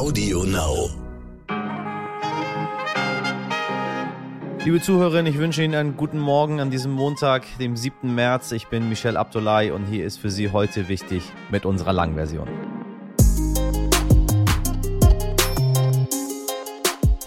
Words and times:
Audio 0.00 0.44
Now. 0.44 0.88
Liebe 4.64 4.80
Zuhörerinnen, 4.80 5.30
ich 5.30 5.38
wünsche 5.38 5.62
Ihnen 5.62 5.74
einen 5.74 5.96
guten 5.98 6.18
Morgen 6.18 6.58
an 6.58 6.70
diesem 6.70 6.90
Montag, 6.90 7.44
dem 7.58 7.76
7. 7.76 8.14
März. 8.14 8.52
Ich 8.52 8.68
bin 8.68 8.88
Michel 8.88 9.18
Abdullahi 9.18 9.72
und 9.72 9.84
hier 9.84 10.06
ist 10.06 10.16
für 10.16 10.30
Sie 10.30 10.52
heute 10.52 10.88
wichtig 10.88 11.22
mit 11.50 11.66
unserer 11.66 11.92
Langversion. 11.92 12.48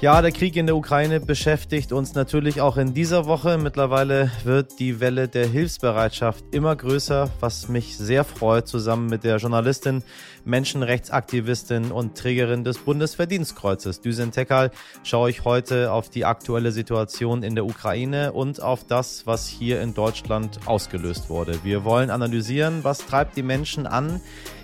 Ja, 0.03 0.21
der 0.21 0.33
Krieg 0.33 0.57
in 0.57 0.65
der 0.65 0.75
Ukraine 0.75 1.21
beschäftigt 1.21 1.93
uns 1.93 2.13
natürlich 2.13 2.59
auch 2.59 2.75
in 2.75 2.93
dieser 2.93 3.25
Woche. 3.25 3.57
Mittlerweile 3.57 4.29
wird 4.43 4.77
die 4.79 4.99
Welle 4.99 5.29
der 5.29 5.47
Hilfsbereitschaft 5.47 6.43
immer 6.51 6.75
größer, 6.75 7.29
was 7.39 7.69
mich 7.69 7.97
sehr 7.97 8.25
freut, 8.25 8.67
zusammen 8.67 9.07
mit 9.07 9.23
der 9.23 9.37
Journalistin, 9.37 10.03
Menschenrechtsaktivistin 10.43 11.93
und 11.93 12.17
Trägerin 12.17 12.65
des 12.65 12.79
Bundesverdienstkreuzes, 12.79 14.01
Düsen 14.01 14.31
Tekal, 14.31 14.71
schaue 15.03 15.29
ich 15.29 15.45
heute 15.45 15.93
auf 15.93 16.09
die 16.09 16.25
aktuelle 16.25 16.73
Situation 16.73 17.41
in 17.41 17.55
der 17.55 17.63
Ukraine 17.63 18.33
und 18.33 18.61
auf 18.61 18.83
das, 18.85 19.25
was 19.25 19.47
hier 19.47 19.81
in 19.81 19.93
Deutschland 19.93 20.59
ausgelöst 20.65 21.29
wurde. 21.29 21.63
Wir 21.63 21.85
wollen 21.85 22.09
analysieren, 22.09 22.83
was 22.83 23.05
treibt 23.05 23.37
die 23.37 23.43
Menschen 23.43 23.87
an, 23.87 24.19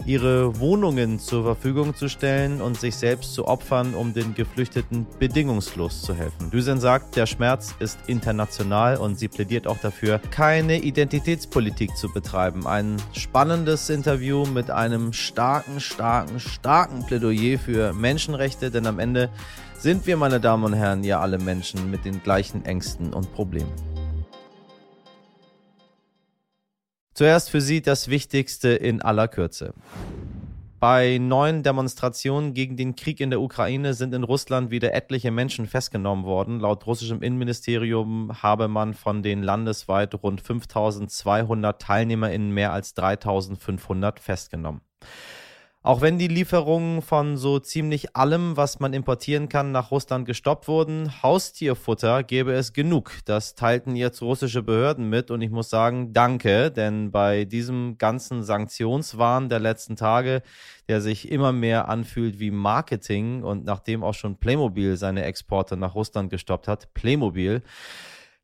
ihre 0.06 0.60
Wohnungen 0.60 1.18
zur 1.18 1.44
Verfügung 1.44 1.96
zu 1.96 2.10
stellen 2.10 2.62
und 2.62 2.78
sich 2.78 2.98
selbst 2.98 3.34
zu 3.34 3.48
opfern, 3.48 3.94
um 3.94 4.14
den 4.14 4.36
Geflüchteten 4.36 5.08
bedingungslos 5.30 6.02
zu 6.02 6.16
helfen. 6.16 6.50
Düsen 6.50 6.80
sagt, 6.80 7.16
der 7.16 7.28
Schmerz 7.28 7.76
ist 7.78 8.00
international 8.08 8.98
und 8.98 9.20
sie 9.20 9.28
plädiert 9.28 9.68
auch 9.68 9.78
dafür, 9.78 10.20
keine 10.32 10.80
Identitätspolitik 10.80 11.96
zu 11.96 12.12
betreiben. 12.12 12.66
Ein 12.66 12.98
spannendes 13.14 13.92
Interview 13.92 14.48
mit 14.48 14.72
einem 14.72 15.14
starken, 15.14 15.80
starken, 15.80 16.40
starken 16.40 17.06
Plädoyer 17.06 17.60
für 17.60 17.94
Menschenrechte, 17.94 18.72
denn 18.72 18.88
am 18.88 18.98
Ende 18.98 19.30
sind 19.78 20.08
wir, 20.08 20.18
meine 20.18 20.40
Damen 20.40 20.64
und 20.64 20.74
Herren, 20.74 21.04
ja 21.04 21.20
alle 21.20 21.38
Menschen 21.38 21.92
mit 21.92 22.06
den 22.06 22.24
gleichen 22.24 22.66
Ängsten 22.66 23.14
und 23.14 23.32
Problemen. 23.34 23.72
Zuerst 27.14 27.52
für 27.52 27.62
Sie 27.62 27.84
das 27.84 28.08
Wichtigste 28.08 28.70
in 28.70 29.04
aller 29.04 29.28
Kürze. 29.28 29.76
Bei 30.80 31.18
neuen 31.18 31.62
Demonstrationen 31.62 32.54
gegen 32.54 32.78
den 32.78 32.96
Krieg 32.96 33.20
in 33.20 33.32
der 33.32 33.42
Ukraine 33.42 33.94
sind 33.94 34.14
in 34.14 34.24
Russland 34.24 34.72
wieder 34.72 34.94
etliche 34.94 35.30
Menschen 35.30 35.68
festgenommen 35.68 36.24
worden. 36.24 36.62
Laut 36.62 36.88
russischem 36.88 37.22
Innenministerium 37.22 38.42
habe 38.42 38.70
man 38.70 38.94
von 38.94 39.22
den 39.22 39.44
landesweit 39.44 40.16
rund 40.24 40.40
5200 40.40 41.82
TeilnehmerInnen 41.82 42.52
mehr 42.52 42.72
als 42.72 42.94
3500 42.94 44.22
festgenommen. 44.22 44.80
Auch 45.82 46.02
wenn 46.02 46.18
die 46.18 46.28
Lieferungen 46.28 47.02
von 47.02 47.38
so 47.38 47.58
ziemlich 47.58 48.14
allem, 48.14 48.58
was 48.58 48.82
man 48.82 48.92
importieren 48.92 49.48
kann, 49.48 49.72
nach 49.72 49.92
Russland 49.92 50.26
gestoppt 50.26 50.68
wurden, 50.68 51.24
Haustierfutter 51.24 52.24
gäbe 52.24 52.52
es 52.52 52.74
genug. 52.74 53.14
Das 53.24 53.56
teilten 53.56 53.96
jetzt 53.96 54.22
russische 54.22 54.62
Behörden 54.62 55.10
mit 55.10 55.32
und 55.32 55.42
ich 55.42 55.52
muss 55.52 55.70
sagen, 55.70 56.12
danke, 56.12 56.70
denn 56.70 57.12
bei 57.12 57.46
diesem 57.46 57.98
ganzen 57.98 58.44
Sanktionswahn 58.44 59.48
der 59.48 59.60
letzten 59.60 59.96
Tage, 59.96 60.42
der 60.90 61.00
sich 61.00 61.32
immer 61.32 61.54
mehr 61.54 61.88
anfühlt 61.88 62.42
wie 62.42 62.52
Marketing 62.52 63.44
und 63.44 63.64
nachdem 63.64 64.04
auch 64.04 64.16
schon 64.16 64.36
Playmobil 64.36 64.98
seine 64.98 65.24
Exporte 65.24 65.78
nach 65.78 65.96
Russland 65.96 66.30
gestoppt 66.30 66.68
hat, 66.68 66.94
Playmobil, 66.94 67.64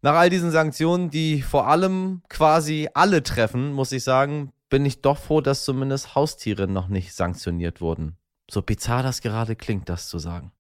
nach 0.02 0.16
all 0.16 0.30
diesen 0.30 0.52
Sanktionen, 0.52 1.10
die 1.10 1.42
vor 1.42 1.68
allem 1.68 2.22
quasi 2.30 2.88
alle 2.94 3.24
treffen, 3.24 3.74
muss 3.74 3.92
ich 3.92 4.06
sagen, 4.06 4.54
bin 4.70 4.86
ich 4.86 5.02
doch 5.02 5.18
froh, 5.18 5.42
dass 5.42 5.66
zumindest 5.66 6.16
Haustiere 6.16 6.68
noch 6.68 6.88
nicht 6.88 7.14
sanktioniert 7.14 7.82
wurden. 7.82 8.18
So 8.50 8.62
bizarr 8.62 9.04
das 9.04 9.22
gerade 9.22 9.56
klingt, 9.56 9.90
das 9.90 10.08
zu 10.08 10.20
sagen. 10.20 10.52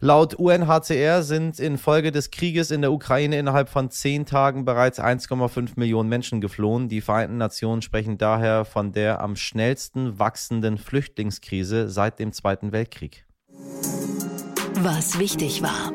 Laut 0.00 0.34
UNHCR 0.34 1.22
sind 1.22 1.58
infolge 1.58 2.12
des 2.12 2.30
Krieges 2.30 2.70
in 2.70 2.82
der 2.82 2.92
Ukraine 2.92 3.38
innerhalb 3.38 3.68
von 3.68 3.90
zehn 3.90 4.26
Tagen 4.26 4.64
bereits 4.64 5.00
1,5 5.00 5.72
Millionen 5.76 6.08
Menschen 6.08 6.40
geflohen. 6.40 6.88
Die 6.88 7.00
Vereinten 7.00 7.38
Nationen 7.38 7.80
sprechen 7.80 8.18
daher 8.18 8.64
von 8.64 8.92
der 8.92 9.22
am 9.22 9.34
schnellsten 9.34 10.18
wachsenden 10.18 10.76
Flüchtlingskrise 10.76 11.88
seit 11.88 12.18
dem 12.18 12.32
Zweiten 12.32 12.72
Weltkrieg. 12.72 13.24
Was 14.74 15.18
wichtig 15.18 15.62
war. 15.62 15.92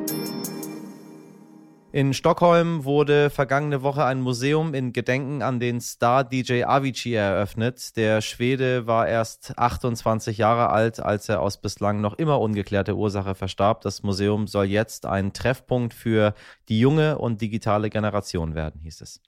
In 1.91 2.13
Stockholm 2.13 2.85
wurde 2.85 3.31
vergangene 3.31 3.81
Woche 3.81 4.05
ein 4.05 4.22
Museum 4.22 4.75
in 4.75 4.94
Gedenken 4.94 5.41
an 5.41 5.59
den 5.59 5.81
Star-DJ 5.81 6.66
Avicii 6.66 7.16
eröffnet. 7.16 7.97
Der 7.97 8.22
Schwede 8.22 8.85
war 8.85 9.07
erst 9.07 9.57
28 9.57 10.38
Jahre 10.38 10.69
alt, 10.69 11.00
als 11.00 11.29
er 11.29 11.41
aus 11.41 11.59
bislang 11.59 12.00
noch 12.00 12.13
immer 12.13 12.41
ungeklärter 12.41 12.94
Ursache 12.94 13.33
verstarb. 13.33 13.81
Das 13.81 14.03
Museum 14.03 14.45
soll 14.45 14.66
jetzt 14.66 15.07
ein 15.07 15.33
Treffpunkt 15.33 15.95
für 15.95 16.35
die 16.69 16.79
junge 16.79 17.17
und 17.17 17.41
digitale 17.41 17.89
Generation 17.89 18.53
werden, 18.53 18.81
hieß 18.81 19.01
es. 19.01 19.19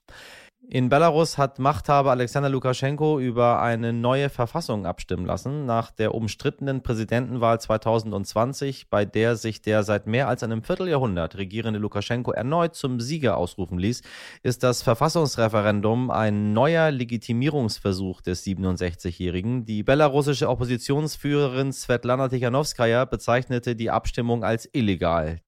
In 0.68 0.88
Belarus 0.88 1.38
hat 1.38 1.58
Machthaber 1.58 2.12
Alexander 2.12 2.48
Lukaschenko 2.48 3.18
über 3.18 3.60
eine 3.60 3.92
neue 3.92 4.30
Verfassung 4.30 4.86
abstimmen 4.86 5.26
lassen, 5.26 5.66
nach 5.66 5.90
der 5.90 6.14
umstrittenen 6.14 6.82
Präsidentenwahl 6.82 7.60
2020, 7.60 8.88
bei 8.88 9.04
der 9.04 9.34
sich 9.34 9.60
der 9.60 9.82
seit 9.82 10.06
mehr 10.06 10.28
als 10.28 10.44
einem 10.44 10.62
Vierteljahrhundert 10.62 11.36
regierende 11.36 11.80
Lukaschenko 11.80 12.30
erneut 12.30 12.76
zum 12.76 13.00
Sieger 13.00 13.36
ausrufen 13.36 13.76
ließ, 13.76 14.02
ist 14.44 14.62
das 14.62 14.82
Verfassungsreferendum 14.82 16.10
ein 16.12 16.52
neuer 16.52 16.92
Legitimierungsversuch 16.92 18.22
des 18.22 18.46
67-Jährigen. 18.46 19.66
Die 19.66 19.82
belarussische 19.82 20.48
Oppositionsführerin 20.48 21.72
Svetlana 21.72 22.28
Tichanowskaja 22.28 23.04
bezeichnete 23.04 23.74
die 23.74 23.90
Abstimmung 23.90 24.44
als 24.44 24.68
illegal. 24.72 25.40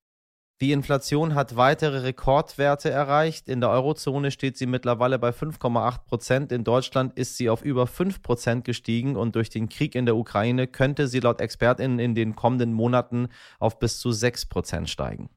Die 0.60 0.70
Inflation 0.70 1.34
hat 1.34 1.56
weitere 1.56 1.98
Rekordwerte 1.98 2.88
erreicht. 2.88 3.48
In 3.48 3.60
der 3.60 3.70
Eurozone 3.70 4.30
steht 4.30 4.56
sie 4.56 4.66
mittlerweile 4.66 5.18
bei 5.18 5.30
5,8 5.30 6.04
Prozent. 6.06 6.52
In 6.52 6.62
Deutschland 6.62 7.18
ist 7.18 7.36
sie 7.36 7.50
auf 7.50 7.62
über 7.62 7.88
5 7.88 8.22
Prozent 8.22 8.64
gestiegen 8.64 9.16
und 9.16 9.34
durch 9.34 9.50
den 9.50 9.68
Krieg 9.68 9.96
in 9.96 10.06
der 10.06 10.16
Ukraine 10.16 10.68
könnte 10.68 11.08
sie 11.08 11.18
laut 11.18 11.40
Expertinnen 11.40 11.98
in 11.98 12.14
den 12.14 12.36
kommenden 12.36 12.72
Monaten 12.72 13.28
auf 13.58 13.80
bis 13.80 13.98
zu 13.98 14.12
6 14.12 14.46
Prozent 14.46 14.88
steigen. 14.88 15.28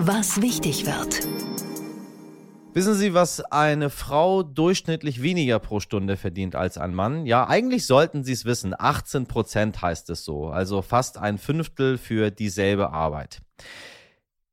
Was 0.00 0.42
wichtig 0.42 0.84
wird. 0.84 1.37
Wissen 2.78 2.94
Sie, 2.94 3.12
was 3.12 3.40
eine 3.40 3.90
Frau 3.90 4.44
durchschnittlich 4.44 5.20
weniger 5.20 5.58
pro 5.58 5.80
Stunde 5.80 6.16
verdient 6.16 6.54
als 6.54 6.78
ein 6.78 6.94
Mann? 6.94 7.26
Ja, 7.26 7.48
eigentlich 7.48 7.86
sollten 7.86 8.22
Sie 8.22 8.30
es 8.30 8.44
wissen. 8.44 8.72
18 8.78 9.26
Prozent 9.26 9.82
heißt 9.82 10.08
es 10.10 10.24
so. 10.24 10.46
Also 10.46 10.80
fast 10.80 11.18
ein 11.18 11.38
Fünftel 11.38 11.98
für 11.98 12.30
dieselbe 12.30 12.90
Arbeit. 12.90 13.40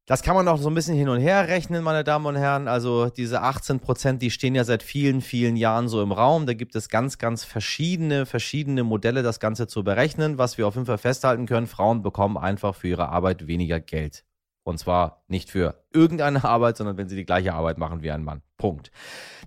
Das 0.07 0.23
kann 0.23 0.33
man 0.35 0.47
auch 0.47 0.57
so 0.57 0.69
ein 0.69 0.73
bisschen 0.73 0.95
hin 0.95 1.07
und 1.07 1.19
her 1.19 1.49
rechnen, 1.49 1.83
meine 1.83 2.03
Damen 2.03 2.25
und 2.25 2.35
Herren. 2.35 2.67
Also 2.67 3.11
diese 3.11 3.43
18 3.43 3.79
Prozent, 3.79 4.23
die 4.23 4.31
stehen 4.31 4.55
ja 4.55 4.63
seit 4.63 4.81
vielen, 4.81 5.21
vielen 5.21 5.55
Jahren 5.55 5.87
so 5.87 6.01
im 6.01 6.11
Raum. 6.11 6.47
Da 6.47 6.55
gibt 6.55 6.75
es 6.75 6.89
ganz, 6.89 7.19
ganz 7.19 7.43
verschiedene, 7.43 8.25
verschiedene 8.25 8.83
Modelle, 8.83 9.21
das 9.21 9.39
Ganze 9.39 9.67
zu 9.67 9.83
berechnen. 9.83 10.39
Was 10.39 10.57
wir 10.57 10.65
auf 10.65 10.73
jeden 10.73 10.87
Fall 10.87 10.97
festhalten 10.97 11.45
können, 11.45 11.67
Frauen 11.67 12.01
bekommen 12.01 12.39
einfach 12.39 12.73
für 12.73 12.87
ihre 12.87 13.09
Arbeit 13.09 13.45
weniger 13.45 13.79
Geld. 13.79 14.25
Und 14.63 14.79
zwar 14.79 15.23
nicht 15.27 15.51
für 15.51 15.84
irgendeine 15.95 16.43
Arbeit, 16.43 16.77
sondern 16.77 16.97
wenn 16.97 17.09
sie 17.09 17.15
die 17.15 17.25
gleiche 17.25 17.53
Arbeit 17.53 17.77
machen 17.77 18.03
wie 18.03 18.11
ein 18.11 18.23
Mann. 18.23 18.41
Punkt. 18.57 18.91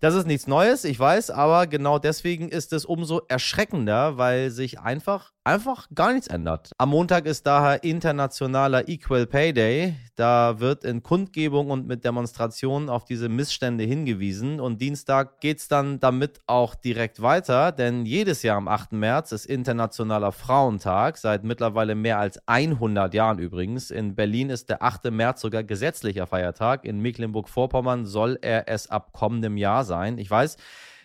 Das 0.00 0.14
ist 0.14 0.26
nichts 0.26 0.46
Neues, 0.46 0.84
ich 0.84 0.98
weiß, 0.98 1.30
aber 1.30 1.66
genau 1.66 1.98
deswegen 1.98 2.48
ist 2.48 2.72
es 2.72 2.84
umso 2.84 3.22
erschreckender, 3.26 4.16
weil 4.16 4.50
sich 4.50 4.78
einfach, 4.78 5.32
einfach 5.42 5.88
gar 5.92 6.12
nichts 6.12 6.28
ändert. 6.28 6.70
Am 6.78 6.90
Montag 6.90 7.26
ist 7.26 7.46
daher 7.46 7.82
internationaler 7.82 8.88
Equal 8.88 9.26
Pay 9.26 9.52
Day. 9.52 9.94
Da 10.14 10.60
wird 10.60 10.84
in 10.84 11.02
Kundgebung 11.02 11.70
und 11.70 11.88
mit 11.88 12.04
Demonstrationen 12.04 12.88
auf 12.88 13.06
diese 13.06 13.28
Missstände 13.28 13.82
hingewiesen. 13.84 14.60
Und 14.60 14.80
Dienstag 14.80 15.40
geht 15.40 15.58
es 15.58 15.68
dann 15.68 15.98
damit 15.98 16.40
auch 16.46 16.76
direkt 16.76 17.20
weiter, 17.20 17.72
denn 17.72 18.06
jedes 18.06 18.42
Jahr 18.42 18.58
am 18.58 18.68
8. 18.68 18.92
März 18.92 19.32
ist 19.32 19.46
Internationaler 19.46 20.30
Frauentag, 20.30 21.16
seit 21.16 21.42
mittlerweile 21.42 21.96
mehr 21.96 22.18
als 22.18 22.40
100 22.46 23.14
Jahren 23.14 23.38
übrigens. 23.38 23.90
In 23.90 24.14
Berlin 24.14 24.50
ist 24.50 24.68
der 24.68 24.82
8. 24.82 25.10
März 25.10 25.40
sogar 25.40 25.64
gesetzlicher 25.64 26.28
Feiertag. 26.38 26.84
In 26.84 27.00
Mecklenburg-Vorpommern 27.00 28.06
soll 28.06 28.38
er 28.40 28.68
es 28.68 28.88
ab 28.88 29.12
kommendem 29.12 29.56
Jahr 29.56 29.84
sein. 29.84 30.18
Ich 30.18 30.30
weiß, 30.30 30.56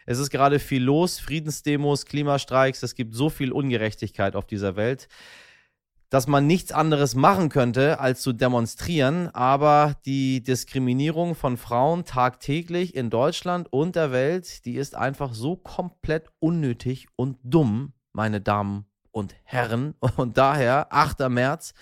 es 0.06 0.19
ist 0.19 0.30
gerade 0.30 0.59
viel 0.59 0.83
los, 0.83 1.19
Friedensdemos, 1.19 2.06
Klimastreiks, 2.06 2.83
es 2.83 2.94
gibt 2.94 3.15
so 3.15 3.30
viel 3.30 3.51
Ungerechtigkeit 3.51 4.35
auf 4.35 4.45
dieser 4.45 4.75
Welt, 4.75 5.07
dass 6.09 6.27
man 6.27 6.45
nichts 6.45 6.71
anderes 6.71 7.15
machen 7.15 7.50
könnte, 7.50 8.00
als 8.00 8.21
zu 8.21 8.33
demonstrieren. 8.33 9.30
Aber 9.33 9.95
die 10.06 10.44
Diskriminierung 10.44 11.33
von 11.33 11.57
Frauen 11.57 12.06
tagtäglich 12.06 12.95
in 12.95 13.09
Deutschland 13.09 13.71
und 13.71 13.95
der 13.95 14.12
Welt, 14.12 14.65
die 14.65 14.75
ist 14.75 14.95
einfach 14.95 15.33
so 15.33 15.56
komplett 15.56 16.30
unnötig 16.39 17.07
und 17.15 17.39
dumm, 17.41 17.94
meine 18.12 18.39
Damen 18.39 18.85
und 19.13 19.36
Herren. 19.44 19.95
Und 20.18 20.38
daher, 20.38 20.92
8. 20.92 21.30
März, 21.30 21.74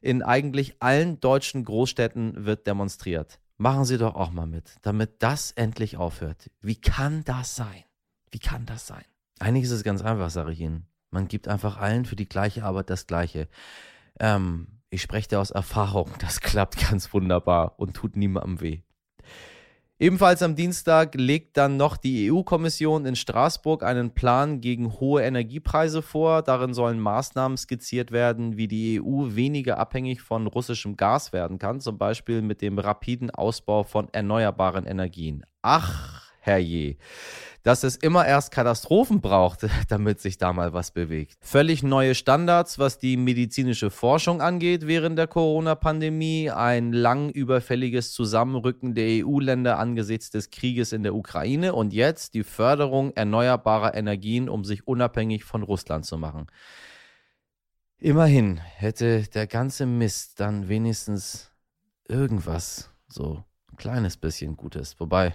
in 0.00 0.22
eigentlich 0.22 0.76
allen 0.80 1.18
deutschen 1.18 1.64
Großstädten 1.64 2.44
wird 2.44 2.66
demonstriert. 2.68 3.40
Machen 3.56 3.84
Sie 3.84 3.98
doch 3.98 4.14
auch 4.14 4.30
mal 4.30 4.46
mit, 4.46 4.76
damit 4.82 5.22
das 5.22 5.50
endlich 5.52 5.96
aufhört. 5.96 6.50
Wie 6.60 6.76
kann 6.76 7.24
das 7.24 7.56
sein? 7.56 7.84
Wie 8.30 8.38
kann 8.38 8.66
das 8.66 8.86
sein? 8.86 9.04
Eigentlich 9.38 9.64
ist 9.64 9.70
es 9.70 9.84
ganz 9.84 10.02
einfach, 10.02 10.30
sage 10.30 10.52
ich 10.52 10.60
Ihnen. 10.60 10.86
Man 11.10 11.28
gibt 11.28 11.48
einfach 11.48 11.78
allen 11.78 12.04
für 12.04 12.16
die 12.16 12.28
gleiche 12.28 12.64
Arbeit 12.64 12.90
das 12.90 13.06
Gleiche. 13.06 13.48
Ähm, 14.18 14.80
ich 14.90 15.02
spreche 15.02 15.28
da 15.28 15.40
aus 15.40 15.50
Erfahrung. 15.50 16.10
Das 16.18 16.40
klappt 16.40 16.88
ganz 16.88 17.12
wunderbar 17.12 17.78
und 17.78 17.94
tut 17.94 18.16
niemandem 18.16 18.60
weh. 18.60 18.82
Ebenfalls 20.00 20.42
am 20.42 20.56
Dienstag 20.56 21.14
legt 21.14 21.56
dann 21.56 21.76
noch 21.76 21.96
die 21.96 22.32
EU-Kommission 22.32 23.06
in 23.06 23.14
Straßburg 23.14 23.84
einen 23.84 24.10
Plan 24.10 24.60
gegen 24.60 24.98
hohe 24.98 25.22
Energiepreise 25.22 26.02
vor. 26.02 26.42
Darin 26.42 26.74
sollen 26.74 26.98
Maßnahmen 26.98 27.56
skizziert 27.56 28.10
werden, 28.10 28.56
wie 28.56 28.66
die 28.66 29.00
EU 29.00 29.36
weniger 29.36 29.78
abhängig 29.78 30.20
von 30.20 30.48
russischem 30.48 30.96
Gas 30.96 31.32
werden 31.32 31.60
kann, 31.60 31.80
zum 31.80 31.96
Beispiel 31.96 32.42
mit 32.42 32.60
dem 32.60 32.80
rapiden 32.80 33.30
Ausbau 33.30 33.84
von 33.84 34.08
erneuerbaren 34.12 34.84
Energien. 34.84 35.46
Ach, 35.62 36.23
herrje 36.44 36.96
dass 37.64 37.82
es 37.82 37.96
immer 37.96 38.26
erst 38.26 38.50
Katastrophen 38.50 39.22
braucht, 39.22 39.66
damit 39.88 40.20
sich 40.20 40.38
da 40.38 40.52
mal 40.52 40.72
was 40.72 40.92
bewegt. 40.92 41.38
Völlig 41.40 41.82
neue 41.82 42.14
Standards, 42.14 42.78
was 42.78 42.98
die 42.98 43.16
medizinische 43.16 43.90
Forschung 43.90 44.40
angeht 44.40 44.86
während 44.86 45.18
der 45.18 45.26
Corona-Pandemie, 45.26 46.50
ein 46.50 46.92
lang 46.92 47.30
überfälliges 47.30 48.12
Zusammenrücken 48.12 48.94
der 48.94 49.24
EU-Länder 49.24 49.78
angesichts 49.78 50.30
des 50.30 50.50
Krieges 50.50 50.92
in 50.92 51.02
der 51.02 51.14
Ukraine 51.14 51.74
und 51.74 51.94
jetzt 51.94 52.34
die 52.34 52.44
Förderung 52.44 53.12
erneuerbarer 53.12 53.94
Energien, 53.94 54.50
um 54.50 54.64
sich 54.64 54.86
unabhängig 54.86 55.44
von 55.44 55.62
Russland 55.62 56.04
zu 56.04 56.18
machen. 56.18 56.46
Immerhin 57.98 58.58
hätte 58.58 59.22
der 59.22 59.46
ganze 59.46 59.86
Mist 59.86 60.38
dann 60.38 60.68
wenigstens 60.68 61.50
irgendwas, 62.06 62.90
so 63.08 63.42
ein 63.72 63.78
kleines 63.78 64.18
bisschen 64.18 64.58
Gutes. 64.58 65.00
Wobei, 65.00 65.34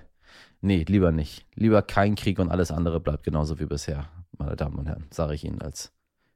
Nee, 0.61 0.83
lieber 0.88 1.11
nicht. 1.11 1.45
Lieber 1.56 1.81
kein 1.81 2.15
Krieg 2.15 2.39
und 2.39 2.50
alles 2.51 2.71
andere 2.71 3.00
bleibt 3.00 3.23
genauso 3.23 3.59
wie 3.59 3.65
bisher, 3.65 4.09
meine 4.38 4.56
Damen 4.56 4.75
und 4.75 4.88
Herren, 4.88 5.07
sage 5.11 5.33
ich 5.33 5.45
Ihnen 5.45 5.61
als 5.61 5.91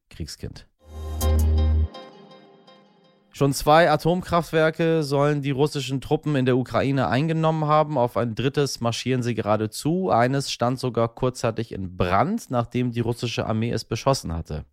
Kriegskind. 0.10 0.66
Schon 3.36 3.52
zwei 3.52 3.90
Atomkraftwerke 3.90 5.02
sollen 5.02 5.42
die 5.42 5.50
russischen 5.50 6.02
Truppen 6.02 6.36
in 6.36 6.46
der 6.46 6.56
Ukraine 6.56 7.08
eingenommen 7.08 7.66
haben. 7.66 7.98
Auf 7.98 8.16
ein 8.16 8.36
drittes 8.36 8.80
marschieren 8.80 9.24
sie 9.24 9.34
gerade 9.34 9.72
zu. 9.72 10.12
Eines 10.12 10.52
stand 10.52 10.80
sogar 10.80 11.10
kurzzeitig 11.10 11.72
in 11.72 11.98
Brand, 11.98 12.52
nachdem 12.52 12.92
die 12.92 13.00
russische 13.00 13.48
Armee 13.48 13.72
es 13.72 13.86
beschossen 13.86 14.34
hatte. 14.34 14.66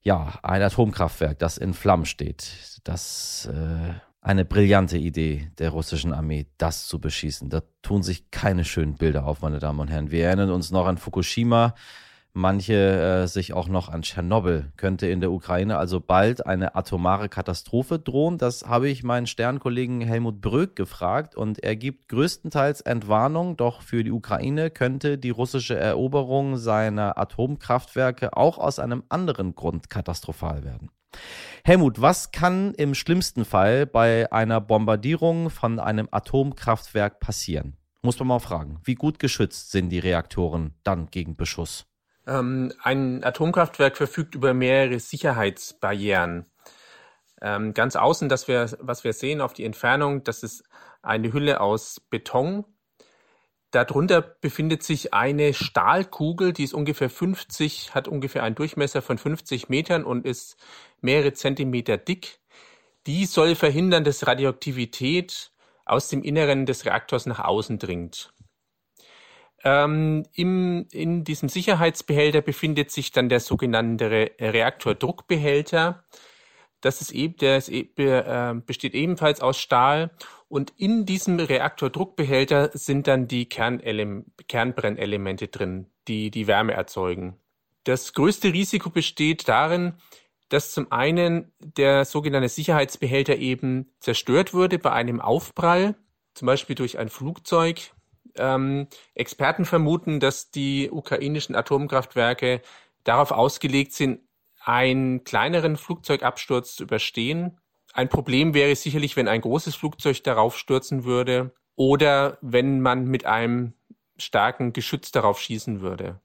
Ja, 0.00 0.40
ein 0.42 0.60
Atomkraftwerk, 0.60 1.38
das 1.38 1.56
in 1.56 1.72
Flammen 1.72 2.04
steht. 2.04 2.80
Das 2.82 3.46
äh, 3.46 3.92
eine 4.22 4.44
brillante 4.44 4.98
Idee 4.98 5.50
der 5.58 5.70
russischen 5.70 6.14
Armee, 6.14 6.46
das 6.56 6.86
zu 6.86 7.00
beschießen. 7.00 7.50
Da 7.50 7.62
tun 7.82 8.04
sich 8.04 8.30
keine 8.30 8.64
schönen 8.64 8.94
Bilder 8.94 9.26
auf, 9.26 9.42
meine 9.42 9.58
Damen 9.58 9.80
und 9.80 9.88
Herren. 9.88 10.12
Wir 10.12 10.26
erinnern 10.26 10.50
uns 10.50 10.70
noch 10.70 10.86
an 10.86 10.96
Fukushima, 10.96 11.74
manche 12.32 13.24
äh, 13.24 13.26
sich 13.26 13.52
auch 13.52 13.66
noch 13.66 13.88
an 13.88 14.02
Tschernobyl. 14.02 14.70
Könnte 14.76 15.08
in 15.08 15.20
der 15.20 15.32
Ukraine 15.32 15.76
also 15.76 15.98
bald 15.98 16.46
eine 16.46 16.76
atomare 16.76 17.28
Katastrophe 17.28 17.98
drohen? 17.98 18.38
Das 18.38 18.64
habe 18.68 18.88
ich 18.88 19.02
meinen 19.02 19.26
Sternkollegen 19.26 20.00
Helmut 20.02 20.40
Bröck 20.40 20.76
gefragt 20.76 21.34
und 21.34 21.58
er 21.58 21.74
gibt 21.74 22.08
größtenteils 22.08 22.80
Entwarnung, 22.80 23.56
doch 23.56 23.82
für 23.82 24.04
die 24.04 24.12
Ukraine 24.12 24.70
könnte 24.70 25.18
die 25.18 25.30
russische 25.30 25.76
Eroberung 25.76 26.58
seiner 26.58 27.18
Atomkraftwerke 27.18 28.36
auch 28.36 28.58
aus 28.58 28.78
einem 28.78 29.02
anderen 29.08 29.56
Grund 29.56 29.90
katastrophal 29.90 30.62
werden. 30.62 30.90
Helmut, 31.64 32.00
was 32.00 32.32
kann 32.32 32.74
im 32.74 32.94
schlimmsten 32.94 33.44
Fall 33.44 33.86
bei 33.86 34.30
einer 34.32 34.60
Bombardierung 34.60 35.50
von 35.50 35.78
einem 35.78 36.08
Atomkraftwerk 36.10 37.20
passieren? 37.20 37.76
Muss 38.02 38.18
man 38.18 38.28
mal 38.28 38.40
fragen. 38.40 38.80
Wie 38.82 38.96
gut 38.96 39.18
geschützt 39.20 39.70
sind 39.70 39.90
die 39.90 40.00
Reaktoren 40.00 40.74
dann 40.82 41.06
gegen 41.06 41.36
Beschuss? 41.36 41.86
Ähm, 42.26 42.72
ein 42.82 43.22
Atomkraftwerk 43.22 43.96
verfügt 43.96 44.34
über 44.34 44.54
mehrere 44.54 44.98
Sicherheitsbarrieren. 44.98 46.46
Ähm, 47.40 47.74
ganz 47.74 47.94
außen, 47.96 48.28
das 48.28 48.48
wir, 48.48 48.70
was 48.80 49.04
wir 49.04 49.12
sehen 49.12 49.40
auf 49.40 49.52
die 49.52 49.64
Entfernung, 49.64 50.24
das 50.24 50.42
ist 50.42 50.64
eine 51.02 51.32
Hülle 51.32 51.60
aus 51.60 52.00
Beton, 52.00 52.64
Darunter 53.72 54.20
befindet 54.20 54.82
sich 54.82 55.14
eine 55.14 55.54
Stahlkugel, 55.54 56.52
die 56.52 56.64
ist 56.64 56.74
ungefähr 56.74 57.08
50, 57.08 57.94
hat 57.94 58.06
ungefähr 58.06 58.42
einen 58.42 58.54
Durchmesser 58.54 59.00
von 59.00 59.16
50 59.16 59.70
Metern 59.70 60.04
und 60.04 60.26
ist 60.26 60.58
mehrere 61.02 61.32
Zentimeter 61.32 61.96
dick. 61.96 62.40
Die 63.06 63.26
soll 63.26 63.54
verhindern, 63.54 64.04
dass 64.04 64.26
Radioaktivität 64.26 65.52
aus 65.84 66.08
dem 66.08 66.22
Inneren 66.22 66.66
des 66.66 66.84
Reaktors 66.84 67.26
nach 67.26 67.40
außen 67.40 67.78
dringt. 67.78 68.32
Ähm, 69.64 70.24
im, 70.32 70.86
in 70.90 71.24
diesem 71.24 71.48
Sicherheitsbehälter 71.48 72.40
befindet 72.40 72.90
sich 72.90 73.12
dann 73.12 73.28
der 73.28 73.40
sogenannte 73.40 74.10
Re 74.10 74.30
Reaktordruckbehälter. 74.40 76.04
Das 76.80 77.00
ist 77.00 77.12
eben, 77.12 77.36
der 77.36 77.58
ist, 77.58 77.68
äh, 77.68 78.54
besteht 78.66 78.94
ebenfalls 78.94 79.40
aus 79.40 79.58
Stahl 79.58 80.10
und 80.48 80.72
in 80.76 81.06
diesem 81.06 81.38
Reaktordruckbehälter 81.38 82.70
sind 82.74 83.06
dann 83.06 83.28
die 83.28 83.48
Kernbrennelemente 83.48 85.48
drin, 85.48 85.86
die 86.08 86.32
die 86.32 86.48
Wärme 86.48 86.72
erzeugen. 86.72 87.36
Das 87.84 88.12
größte 88.12 88.52
Risiko 88.52 88.90
besteht 88.90 89.48
darin, 89.48 89.94
dass 90.52 90.70
zum 90.70 90.92
einen 90.92 91.50
der 91.58 92.04
sogenannte 92.04 92.50
Sicherheitsbehälter 92.50 93.36
eben 93.36 93.90
zerstört 94.00 94.52
wurde 94.52 94.78
bei 94.78 94.92
einem 94.92 95.18
Aufprall, 95.18 95.94
zum 96.34 96.44
Beispiel 96.44 96.76
durch 96.76 96.98
ein 96.98 97.08
Flugzeug. 97.08 97.94
Ähm, 98.36 98.86
Experten 99.14 99.64
vermuten, 99.64 100.20
dass 100.20 100.50
die 100.50 100.90
ukrainischen 100.90 101.54
Atomkraftwerke 101.54 102.60
darauf 103.02 103.30
ausgelegt 103.30 103.94
sind, 103.94 104.20
einen 104.62 105.24
kleineren 105.24 105.78
Flugzeugabsturz 105.78 106.76
zu 106.76 106.82
überstehen. 106.82 107.58
Ein 107.94 108.10
Problem 108.10 108.52
wäre 108.52 108.76
sicherlich, 108.76 109.16
wenn 109.16 109.28
ein 109.28 109.40
großes 109.40 109.74
Flugzeug 109.74 110.22
darauf 110.22 110.58
stürzen 110.58 111.04
würde 111.04 111.54
oder 111.76 112.36
wenn 112.42 112.82
man 112.82 113.06
mit 113.06 113.24
einem 113.24 113.72
starken 114.18 114.74
Geschütz 114.74 115.12
darauf 115.12 115.40
schießen 115.40 115.80
würde. 115.80 116.20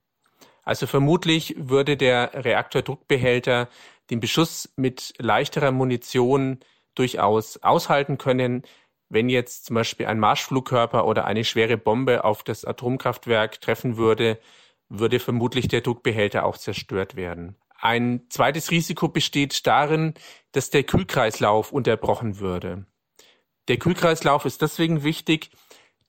Also 0.63 0.85
vermutlich 0.85 1.55
würde 1.57 1.95
der 1.95 2.43
Reaktordruckbehälter 2.43 3.69
den 4.09 4.19
Beschuss 4.19 4.71
mit 4.75 5.13
leichterer 5.17 5.71
Munition 5.71 6.59
durchaus 6.95 7.57
aushalten 7.57 8.17
können, 8.17 8.63
wenn 9.09 9.29
jetzt 9.29 9.65
zum 9.65 9.75
Beispiel 9.75 10.07
ein 10.07 10.19
Marschflugkörper 10.19 11.05
oder 11.05 11.25
eine 11.25 11.45
schwere 11.45 11.77
Bombe 11.77 12.23
auf 12.23 12.43
das 12.43 12.65
Atomkraftwerk 12.65 13.61
treffen 13.61 13.97
würde, 13.97 14.39
würde 14.89 15.19
vermutlich 15.19 15.67
der 15.67 15.81
Druckbehälter 15.81 16.45
auch 16.45 16.57
zerstört 16.57 17.15
werden. 17.15 17.55
Ein 17.79 18.25
zweites 18.29 18.71
Risiko 18.71 19.07
besteht 19.07 19.67
darin, 19.67 20.13
dass 20.51 20.69
der 20.69 20.83
Kühlkreislauf 20.83 21.71
unterbrochen 21.71 22.39
würde. 22.39 22.85
Der 23.67 23.77
Kühlkreislauf 23.77 24.45
ist 24.45 24.61
deswegen 24.61 25.03
wichtig, 25.03 25.51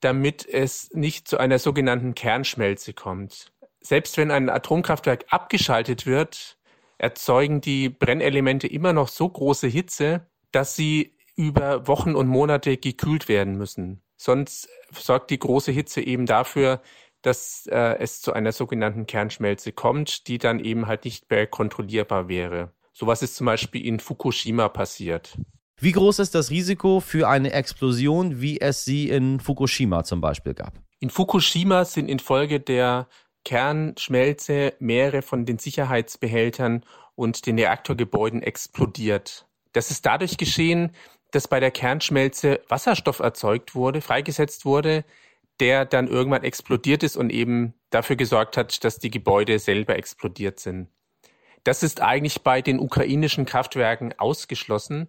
damit 0.00 0.46
es 0.46 0.90
nicht 0.92 1.28
zu 1.28 1.38
einer 1.38 1.58
sogenannten 1.58 2.14
Kernschmelze 2.14 2.94
kommt. 2.94 3.52
Selbst 3.80 4.16
wenn 4.16 4.30
ein 4.30 4.48
Atomkraftwerk 4.48 5.26
abgeschaltet 5.28 6.06
wird, 6.06 6.57
erzeugen 6.98 7.60
die 7.60 7.88
Brennelemente 7.88 8.66
immer 8.66 8.92
noch 8.92 9.08
so 9.08 9.28
große 9.28 9.68
Hitze, 9.68 10.26
dass 10.52 10.76
sie 10.76 11.16
über 11.36 11.86
Wochen 11.86 12.14
und 12.14 12.26
Monate 12.26 12.76
gekühlt 12.76 13.28
werden 13.28 13.56
müssen. 13.56 14.02
Sonst 14.16 14.68
sorgt 14.92 15.30
die 15.30 15.38
große 15.38 15.70
Hitze 15.70 16.00
eben 16.00 16.26
dafür, 16.26 16.82
dass 17.22 17.66
äh, 17.70 17.98
es 17.98 18.20
zu 18.20 18.32
einer 18.32 18.52
sogenannten 18.52 19.06
Kernschmelze 19.06 19.72
kommt, 19.72 20.26
die 20.26 20.38
dann 20.38 20.58
eben 20.58 20.86
halt 20.86 21.04
nicht 21.04 21.30
mehr 21.30 21.46
kontrollierbar 21.46 22.28
wäre. 22.28 22.72
Sowas 22.92 23.22
ist 23.22 23.36
zum 23.36 23.46
Beispiel 23.46 23.86
in 23.86 24.00
Fukushima 24.00 24.68
passiert. 24.68 25.36
Wie 25.80 25.92
groß 25.92 26.18
ist 26.18 26.34
das 26.34 26.50
Risiko 26.50 26.98
für 26.98 27.28
eine 27.28 27.52
Explosion, 27.52 28.40
wie 28.40 28.60
es 28.60 28.84
sie 28.84 29.08
in 29.08 29.38
Fukushima 29.38 30.02
zum 30.02 30.20
Beispiel 30.20 30.54
gab? 30.54 30.72
In 30.98 31.10
Fukushima 31.10 31.84
sind 31.84 32.08
infolge 32.08 32.58
der 32.58 33.06
Kernschmelze 33.44 34.74
mehrere 34.78 35.22
von 35.22 35.46
den 35.46 35.58
Sicherheitsbehältern 35.58 36.84
und 37.14 37.46
den 37.46 37.58
Reaktorgebäuden 37.58 38.42
explodiert. 38.42 39.46
Das 39.72 39.90
ist 39.90 40.06
dadurch 40.06 40.36
geschehen, 40.36 40.92
dass 41.30 41.48
bei 41.48 41.60
der 41.60 41.70
Kernschmelze 41.70 42.60
Wasserstoff 42.68 43.18
erzeugt 43.18 43.74
wurde, 43.74 44.00
freigesetzt 44.00 44.64
wurde, 44.64 45.04
der 45.60 45.84
dann 45.84 46.08
irgendwann 46.08 46.44
explodiert 46.44 47.02
ist 47.02 47.16
und 47.16 47.30
eben 47.30 47.74
dafür 47.90 48.16
gesorgt 48.16 48.56
hat, 48.56 48.84
dass 48.84 48.98
die 48.98 49.10
Gebäude 49.10 49.58
selber 49.58 49.96
explodiert 49.96 50.60
sind. 50.60 50.88
Das 51.64 51.82
ist 51.82 52.00
eigentlich 52.00 52.42
bei 52.42 52.62
den 52.62 52.78
ukrainischen 52.78 53.44
Kraftwerken 53.44 54.14
ausgeschlossen. 54.18 55.08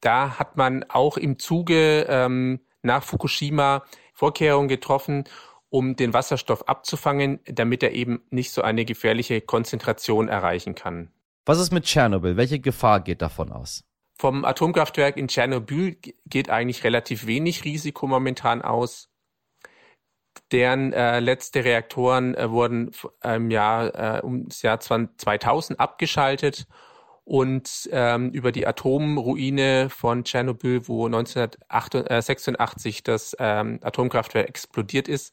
Da 0.00 0.38
hat 0.38 0.56
man 0.56 0.84
auch 0.88 1.16
im 1.16 1.38
Zuge 1.38 2.06
ähm, 2.08 2.60
nach 2.82 3.02
Fukushima 3.02 3.84
Vorkehrungen 4.14 4.68
getroffen, 4.68 5.24
um 5.70 5.96
den 5.96 6.12
Wasserstoff 6.12 6.68
abzufangen, 6.68 7.40
damit 7.46 7.82
er 7.82 7.92
eben 7.92 8.22
nicht 8.30 8.50
so 8.50 8.62
eine 8.62 8.84
gefährliche 8.84 9.40
Konzentration 9.40 10.28
erreichen 10.28 10.74
kann. 10.74 11.10
Was 11.46 11.58
ist 11.58 11.72
mit 11.72 11.84
Tschernobyl? 11.84 12.36
Welche 12.36 12.60
Gefahr 12.60 13.00
geht 13.00 13.22
davon 13.22 13.50
aus? 13.50 13.84
Vom 14.18 14.44
Atomkraftwerk 14.44 15.16
in 15.16 15.28
Tschernobyl 15.28 15.96
geht 16.26 16.50
eigentlich 16.50 16.84
relativ 16.84 17.26
wenig 17.26 17.64
Risiko 17.64 18.06
momentan 18.06 18.60
aus. 18.60 19.08
Deren 20.52 20.92
äh, 20.92 21.20
letzte 21.20 21.64
Reaktoren 21.64 22.34
äh, 22.34 22.50
wurden 22.50 22.90
im 23.24 23.50
Jahr, 23.50 24.18
äh, 24.18 24.20
um 24.20 24.48
das 24.48 24.62
Jahr 24.62 24.80
2000 24.80 25.80
abgeschaltet 25.80 26.66
und 27.24 27.88
ähm, 27.92 28.30
über 28.30 28.50
die 28.52 28.66
Atomruine 28.66 29.88
von 29.88 30.24
Tschernobyl, 30.24 30.88
wo 30.88 31.06
1986 31.06 33.04
das 33.04 33.36
ähm, 33.38 33.78
Atomkraftwerk 33.82 34.48
explodiert 34.48 35.08
ist, 35.08 35.32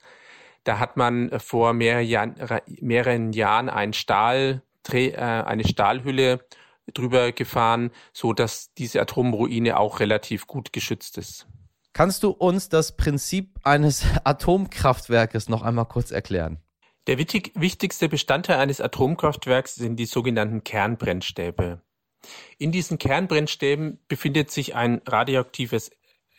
da 0.67 0.79
hat 0.79 0.97
man 0.97 1.31
vor 1.39 1.73
mehrere 1.73 2.01
Jahren, 2.01 2.35
mehreren 2.81 3.31
Jahren 3.31 3.69
ein 3.69 3.93
Stahl, 3.93 4.63
äh, 4.91 5.15
eine 5.15 5.65
Stahlhülle 5.65 6.45
drüber 6.93 7.31
gefahren, 7.31 7.91
so 8.13 8.33
dass 8.33 8.73
diese 8.73 9.01
Atomruine 9.01 9.79
auch 9.79 9.99
relativ 9.99 10.45
gut 10.45 10.73
geschützt 10.73 11.17
ist. 11.17 11.47
Kannst 11.93 12.23
du 12.23 12.31
uns 12.31 12.69
das 12.69 12.97
Prinzip 12.97 13.59
eines 13.63 14.05
Atomkraftwerkes 14.23 15.49
noch 15.49 15.61
einmal 15.63 15.85
kurz 15.85 16.11
erklären? 16.11 16.59
Der 17.07 17.17
wichtigste 17.17 18.09
Bestandteil 18.09 18.59
eines 18.59 18.81
Atomkraftwerks 18.81 19.75
sind 19.75 19.95
die 19.95 20.05
sogenannten 20.05 20.65
Kernbrennstäbe. 20.65 21.81
In 22.57 22.73
diesen 22.73 22.97
Kernbrennstäben 22.97 23.99
befindet 24.09 24.51
sich 24.51 24.75
ein 24.75 25.01
radioaktives 25.05 25.91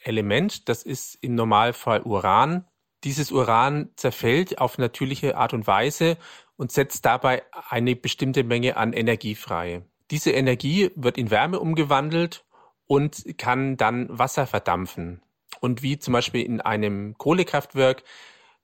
Element, 0.02 0.68
das 0.68 0.82
ist 0.82 1.16
im 1.22 1.34
Normalfall 1.34 2.02
Uran. 2.02 2.66
Dieses 3.04 3.30
Uran 3.30 3.90
zerfällt 3.96 4.58
auf 4.58 4.78
natürliche 4.78 5.36
Art 5.36 5.54
und 5.54 5.66
Weise 5.66 6.16
und 6.56 6.72
setzt 6.72 7.04
dabei 7.04 7.42
eine 7.68 7.94
bestimmte 7.94 8.42
Menge 8.42 8.76
an 8.76 8.92
Energie 8.92 9.36
frei. 9.36 9.82
Diese 10.10 10.32
Energie 10.32 10.90
wird 10.96 11.16
in 11.16 11.30
Wärme 11.30 11.60
umgewandelt 11.60 12.44
und 12.86 13.38
kann 13.38 13.76
dann 13.76 14.06
Wasser 14.10 14.46
verdampfen. 14.46 15.22
Und 15.60 15.82
wie 15.82 15.98
zum 15.98 16.12
Beispiel 16.12 16.42
in 16.42 16.60
einem 16.60 17.16
Kohlekraftwerk 17.16 18.02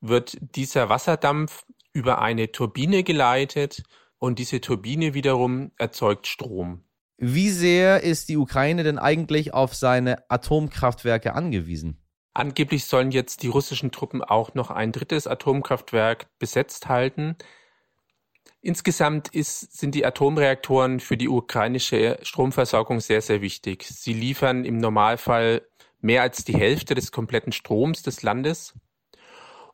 wird 0.00 0.36
dieser 0.40 0.88
Wasserdampf 0.88 1.64
über 1.92 2.20
eine 2.20 2.50
Turbine 2.50 3.04
geleitet 3.04 3.84
und 4.18 4.38
diese 4.38 4.60
Turbine 4.60 5.14
wiederum 5.14 5.70
erzeugt 5.76 6.26
Strom. 6.26 6.84
Wie 7.16 7.50
sehr 7.50 8.02
ist 8.02 8.28
die 8.28 8.36
Ukraine 8.36 8.82
denn 8.82 8.98
eigentlich 8.98 9.54
auf 9.54 9.74
seine 9.74 10.28
Atomkraftwerke 10.28 11.34
angewiesen? 11.34 12.03
Angeblich 12.34 12.84
sollen 12.84 13.12
jetzt 13.12 13.44
die 13.44 13.48
russischen 13.48 13.92
Truppen 13.92 14.22
auch 14.22 14.54
noch 14.54 14.70
ein 14.70 14.90
drittes 14.90 15.28
Atomkraftwerk 15.28 16.26
besetzt 16.40 16.88
halten. 16.88 17.36
Insgesamt 18.60 19.28
ist, 19.28 19.78
sind 19.78 19.94
die 19.94 20.04
Atomreaktoren 20.04 20.98
für 20.98 21.16
die 21.16 21.28
ukrainische 21.28 22.18
Stromversorgung 22.22 23.00
sehr, 23.00 23.22
sehr 23.22 23.40
wichtig. 23.40 23.84
Sie 23.84 24.12
liefern 24.12 24.64
im 24.64 24.78
Normalfall 24.78 25.62
mehr 26.00 26.22
als 26.22 26.44
die 26.44 26.56
Hälfte 26.56 26.94
des 26.94 27.12
kompletten 27.12 27.52
Stroms 27.52 28.02
des 28.02 28.22
Landes. 28.22 28.74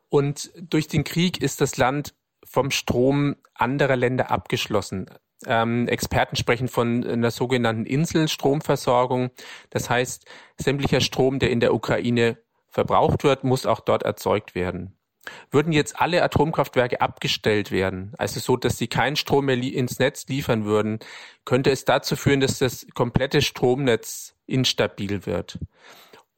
Und 0.09 0.51
durch 0.55 0.87
den 0.87 1.03
Krieg 1.03 1.41
ist 1.41 1.61
das 1.61 1.77
Land 1.77 2.13
vom 2.43 2.69
Strom 2.69 3.37
anderer 3.55 3.95
Länder 3.95 4.29
abgeschlossen. 4.29 5.07
Ähm, 5.47 5.87
Experten 5.87 6.35
sprechen 6.35 6.67
von 6.67 7.03
einer 7.03 7.31
sogenannten 7.31 7.85
Inselstromversorgung. 7.85 9.31
Das 9.71 9.89
heißt, 9.89 10.25
sämtlicher 10.57 11.01
Strom, 11.01 11.39
der 11.39 11.49
in 11.49 11.59
der 11.59 11.73
Ukraine 11.73 12.37
verbraucht 12.71 13.23
wird, 13.23 13.43
muss 13.43 13.65
auch 13.65 13.79
dort 13.79 14.03
erzeugt 14.03 14.55
werden. 14.55 14.97
Würden 15.51 15.71
jetzt 15.71 16.01
alle 16.01 16.23
Atomkraftwerke 16.23 16.99
abgestellt 16.99 17.69
werden, 17.69 18.13
also 18.17 18.39
so, 18.39 18.57
dass 18.57 18.79
sie 18.79 18.87
keinen 18.87 19.15
Strom 19.15 19.45
mehr 19.45 19.57
ins 19.57 19.99
Netz 19.99 20.25
liefern 20.27 20.65
würden, 20.65 20.97
könnte 21.45 21.69
es 21.69 21.85
dazu 21.85 22.15
führen, 22.15 22.39
dass 22.39 22.57
das 22.57 22.87
komplette 22.95 23.43
Stromnetz 23.43 24.35
instabil 24.47 25.27
wird 25.27 25.59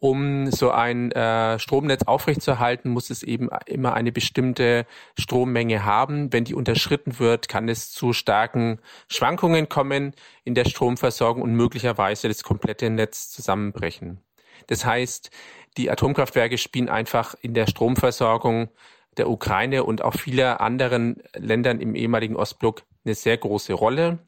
um 0.04 0.52
so 0.52 0.70
ein 0.70 1.14
äh, 1.14 1.58
Stromnetz 1.60 2.04
aufrechtzuerhalten, 2.04 2.92
muss 2.92 3.10
es 3.10 3.24
eben 3.24 3.50
immer 3.68 3.94
eine 3.94 4.12
bestimmte 4.12 4.86
Strommenge 5.18 5.86
haben. 5.86 6.34
Wenn 6.34 6.44
die 6.44 6.56
unterschritten 6.56 7.20
wird, 7.20 7.48
kann 7.48 7.70
es 7.70 7.90
zu 7.94 8.12
starken 8.12 8.80
Schwankungen 9.08 9.70
kommen 9.70 10.14
in 10.44 10.56
der 10.56 10.66
Stromversorgung 10.66 11.42
und 11.42 11.56
möglicherweise 11.56 12.28
das 12.28 12.44
komplette 12.44 12.90
Netz 12.90 13.30
zusammenbrechen. 13.30 14.20
Das 14.68 14.84
heißt, 14.84 15.32
die 15.78 15.90
Atomkraftwerke 15.90 16.58
spielen 16.58 16.90
einfach 16.90 17.36
in 17.42 17.54
der 17.54 17.68
Stromversorgung 17.68 18.70
der 19.18 19.30
Ukraine 19.30 19.84
und 19.84 20.04
auch 20.04 20.16
vieler 20.16 20.62
anderen 20.62 21.22
Ländern 21.36 21.80
im 21.80 21.96
ehemaligen 21.96 22.36
Ostblock 22.36 22.84
eine 23.06 23.16
sehr 23.16 23.38
große 23.38 23.74
Rolle. 23.74 24.20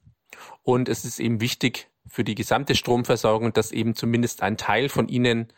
Und 0.63 0.89
es 0.89 1.05
ist 1.05 1.19
eben 1.19 1.41
wichtig, 1.41 1.87
für 2.07 2.23
die 2.23 2.35
gesamte 2.35 2.75
Stromversorgung, 2.75 3.53
dass 3.53 3.71
eben 3.71 3.95
zumindest 3.95 4.43
ein 4.43 4.57
Teil 4.57 4.89
von 4.89 5.07
ihnen 5.07 5.51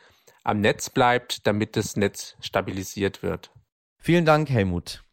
am 0.44 0.62
Netz 0.62 0.89
bleibt, 0.89 1.46
damit 1.46 1.75
das 1.75 1.98
Netz 1.98 2.38
stabilisiert 2.39 3.22
wird. 3.22 3.51
Vielen 4.00 4.25
Dank, 4.25 4.50
Helmut. 4.50 5.03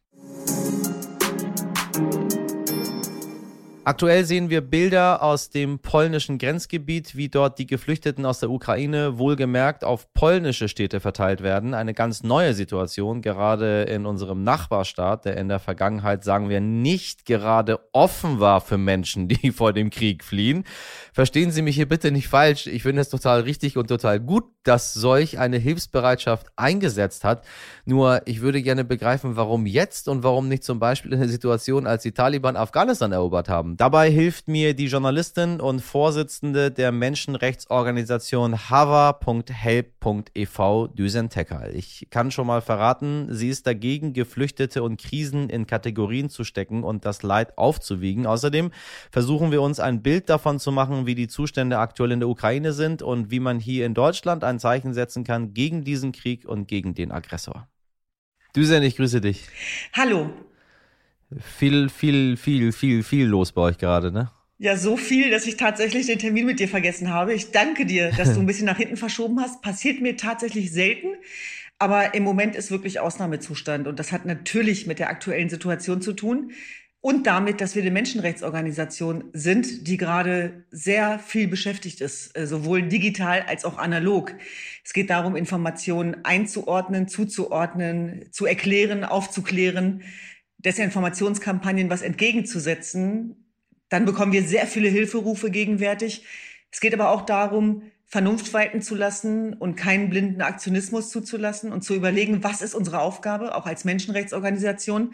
Aktuell 3.87 4.25
sehen 4.25 4.49
wir 4.49 4.61
Bilder 4.61 5.21
aus 5.21 5.51
dem 5.51 5.77
polnischen 5.77 6.39
Grenzgebiet, 6.39 7.15
wie 7.15 7.29
dort 7.29 7.59
die 7.59 7.67
Geflüchteten 7.67 8.25
aus 8.25 8.39
der 8.39 8.49
Ukraine 8.49 9.19
wohlgemerkt 9.19 9.83
auf 9.83 10.11
polnische 10.15 10.67
Städte 10.67 10.99
verteilt 10.99 11.43
werden. 11.43 11.75
Eine 11.75 11.93
ganz 11.93 12.23
neue 12.23 12.55
Situation, 12.55 13.21
gerade 13.21 13.83
in 13.83 14.07
unserem 14.07 14.43
Nachbarstaat, 14.43 15.25
der 15.25 15.37
in 15.37 15.49
der 15.49 15.59
Vergangenheit, 15.59 16.23
sagen 16.23 16.49
wir, 16.49 16.61
nicht 16.61 17.27
gerade 17.27 17.79
offen 17.91 18.39
war 18.39 18.59
für 18.59 18.79
Menschen, 18.79 19.27
die 19.27 19.51
vor 19.51 19.71
dem 19.71 19.91
Krieg 19.91 20.23
fliehen. 20.23 20.63
Verstehen 21.13 21.51
Sie 21.51 21.61
mich 21.61 21.75
hier 21.75 21.87
bitte 21.87 22.11
nicht 22.11 22.27
falsch. 22.27 22.65
Ich 22.65 22.81
finde 22.81 23.03
es 23.03 23.09
total 23.09 23.41
richtig 23.41 23.77
und 23.77 23.85
total 23.85 24.19
gut, 24.19 24.45
dass 24.63 24.95
solch 24.95 25.37
eine 25.37 25.57
Hilfsbereitschaft 25.57 26.47
eingesetzt 26.55 27.23
hat. 27.23 27.45
Nur 27.85 28.23
ich 28.25 28.41
würde 28.41 28.63
gerne 28.63 28.83
begreifen, 28.83 29.35
warum 29.35 29.67
jetzt 29.67 30.09
und 30.09 30.23
warum 30.23 30.47
nicht 30.47 30.63
zum 30.63 30.79
Beispiel 30.79 31.13
in 31.13 31.19
der 31.19 31.29
Situation, 31.29 31.85
als 31.85 32.01
die 32.01 32.13
Taliban 32.13 32.55
Afghanistan 32.55 33.11
erobert 33.11 33.47
haben. 33.47 33.74
Dabei 33.77 34.09
hilft 34.09 34.47
mir 34.47 34.73
die 34.73 34.85
Journalistin 34.85 35.59
und 35.59 35.81
Vorsitzende 35.81 36.71
der 36.71 36.93
Menschenrechtsorganisation 36.93 38.69
hava.help.ev 38.69 40.59
Düsen 40.93 41.29
Tekal. 41.29 41.75
Ich 41.75 42.07
kann 42.09 42.31
schon 42.31 42.47
mal 42.47 42.61
verraten, 42.61 43.27
sie 43.31 43.49
ist 43.49 43.67
dagegen, 43.67 44.13
Geflüchtete 44.13 44.81
und 44.81 45.01
Krisen 45.01 45.49
in 45.49 45.67
Kategorien 45.67 46.29
zu 46.29 46.45
stecken 46.45 46.85
und 46.85 47.03
das 47.03 47.21
Leid 47.21 47.57
aufzuwiegen. 47.57 48.25
Außerdem 48.25 48.71
versuchen 49.11 49.51
wir 49.51 49.61
uns 49.61 49.81
ein 49.81 50.01
Bild 50.01 50.29
davon 50.29 50.57
zu 50.57 50.71
machen, 50.71 51.05
wie 51.05 51.15
die 51.15 51.27
Zustände 51.27 51.77
aktuell 51.77 52.13
in 52.13 52.21
der 52.21 52.29
Ukraine 52.29 52.71
sind 52.71 53.01
und 53.01 53.29
wie 53.29 53.41
man 53.41 53.59
hier 53.59 53.85
in 53.85 53.93
Deutschland 53.93 54.45
ein 54.45 54.57
Zeichen 54.57 54.93
setzen 54.93 55.25
kann 55.25 55.53
gegen 55.53 55.83
diesen 55.83 56.13
Krieg 56.13 56.47
und 56.47 56.69
gegen 56.69 56.93
den 56.93 57.11
Aggressor. 57.11 57.67
Düsen, 58.55 58.83
ich 58.83 58.95
grüße 58.95 59.19
dich. 59.19 59.49
Hallo. 59.91 60.29
Viel, 61.39 61.89
viel, 61.89 62.37
viel, 62.37 62.71
viel, 62.71 63.03
viel 63.03 63.25
los 63.25 63.51
bei 63.51 63.61
euch 63.61 63.77
gerade, 63.77 64.11
ne? 64.11 64.31
Ja, 64.57 64.77
so 64.77 64.95
viel, 64.95 65.31
dass 65.31 65.47
ich 65.47 65.57
tatsächlich 65.57 66.05
den 66.05 66.19
Termin 66.19 66.45
mit 66.45 66.59
dir 66.59 66.69
vergessen 66.69 67.11
habe. 67.11 67.33
Ich 67.33 67.51
danke 67.51 67.85
dir, 67.85 68.11
dass 68.11 68.33
du 68.33 68.39
ein 68.39 68.45
bisschen 68.47 68.65
nach 68.65 68.77
hinten 68.77 68.95
verschoben 68.95 69.39
hast. 69.41 69.61
Passiert 69.61 70.01
mir 70.01 70.15
tatsächlich 70.15 70.71
selten. 70.71 71.09
Aber 71.77 72.13
im 72.13 72.23
Moment 72.23 72.55
ist 72.55 72.71
wirklich 72.71 73.01
Ausnahmezustand. 73.01 73.85
Und 73.87 73.99
das 73.99 74.13
hat 74.13 74.25
natürlich 74.25 74.87
mit 74.87 74.99
der 74.99 75.09
aktuellen 75.09 75.49
Situation 75.49 76.01
zu 76.01 76.13
tun. 76.13 76.51
Und 77.01 77.27
damit, 77.27 77.61
dass 77.61 77.75
wir 77.75 77.83
eine 77.83 77.91
Menschenrechtsorganisation 77.91 79.25
sind, 79.33 79.87
die 79.87 79.97
gerade 79.97 80.65
sehr 80.71 81.19
viel 81.19 81.47
beschäftigt 81.47 82.01
ist, 82.01 82.35
äh, 82.35 82.47
sowohl 82.47 82.81
digital 82.81 83.43
als 83.47 83.63
auch 83.63 83.77
analog. 83.77 84.33
Es 84.83 84.91
geht 84.91 85.11
darum, 85.11 85.35
Informationen 85.35 86.23
einzuordnen, 86.23 87.07
zuzuordnen, 87.07 88.25
zu 88.31 88.47
erklären, 88.47 89.03
aufzuklären, 89.03 90.01
Desinformationskampagnen 90.65 91.89
was 91.89 92.01
entgegenzusetzen, 92.01 93.45
dann 93.89 94.05
bekommen 94.05 94.33
wir 94.33 94.43
sehr 94.43 94.67
viele 94.67 94.89
Hilferufe 94.89 95.51
gegenwärtig. 95.51 96.25
Es 96.71 96.79
geht 96.79 96.93
aber 96.93 97.11
auch 97.11 97.25
darum, 97.25 97.83
Vernunft 98.07 98.53
walten 98.53 98.81
zu 98.81 98.95
lassen 98.95 99.53
und 99.53 99.75
keinen 99.75 100.09
blinden 100.09 100.41
Aktionismus 100.41 101.09
zuzulassen 101.09 101.71
und 101.71 101.83
zu 101.83 101.95
überlegen, 101.95 102.43
was 102.43 102.61
ist 102.61 102.75
unsere 102.75 102.99
Aufgabe, 102.99 103.55
auch 103.55 103.65
als 103.65 103.85
Menschenrechtsorganisation. 103.85 105.13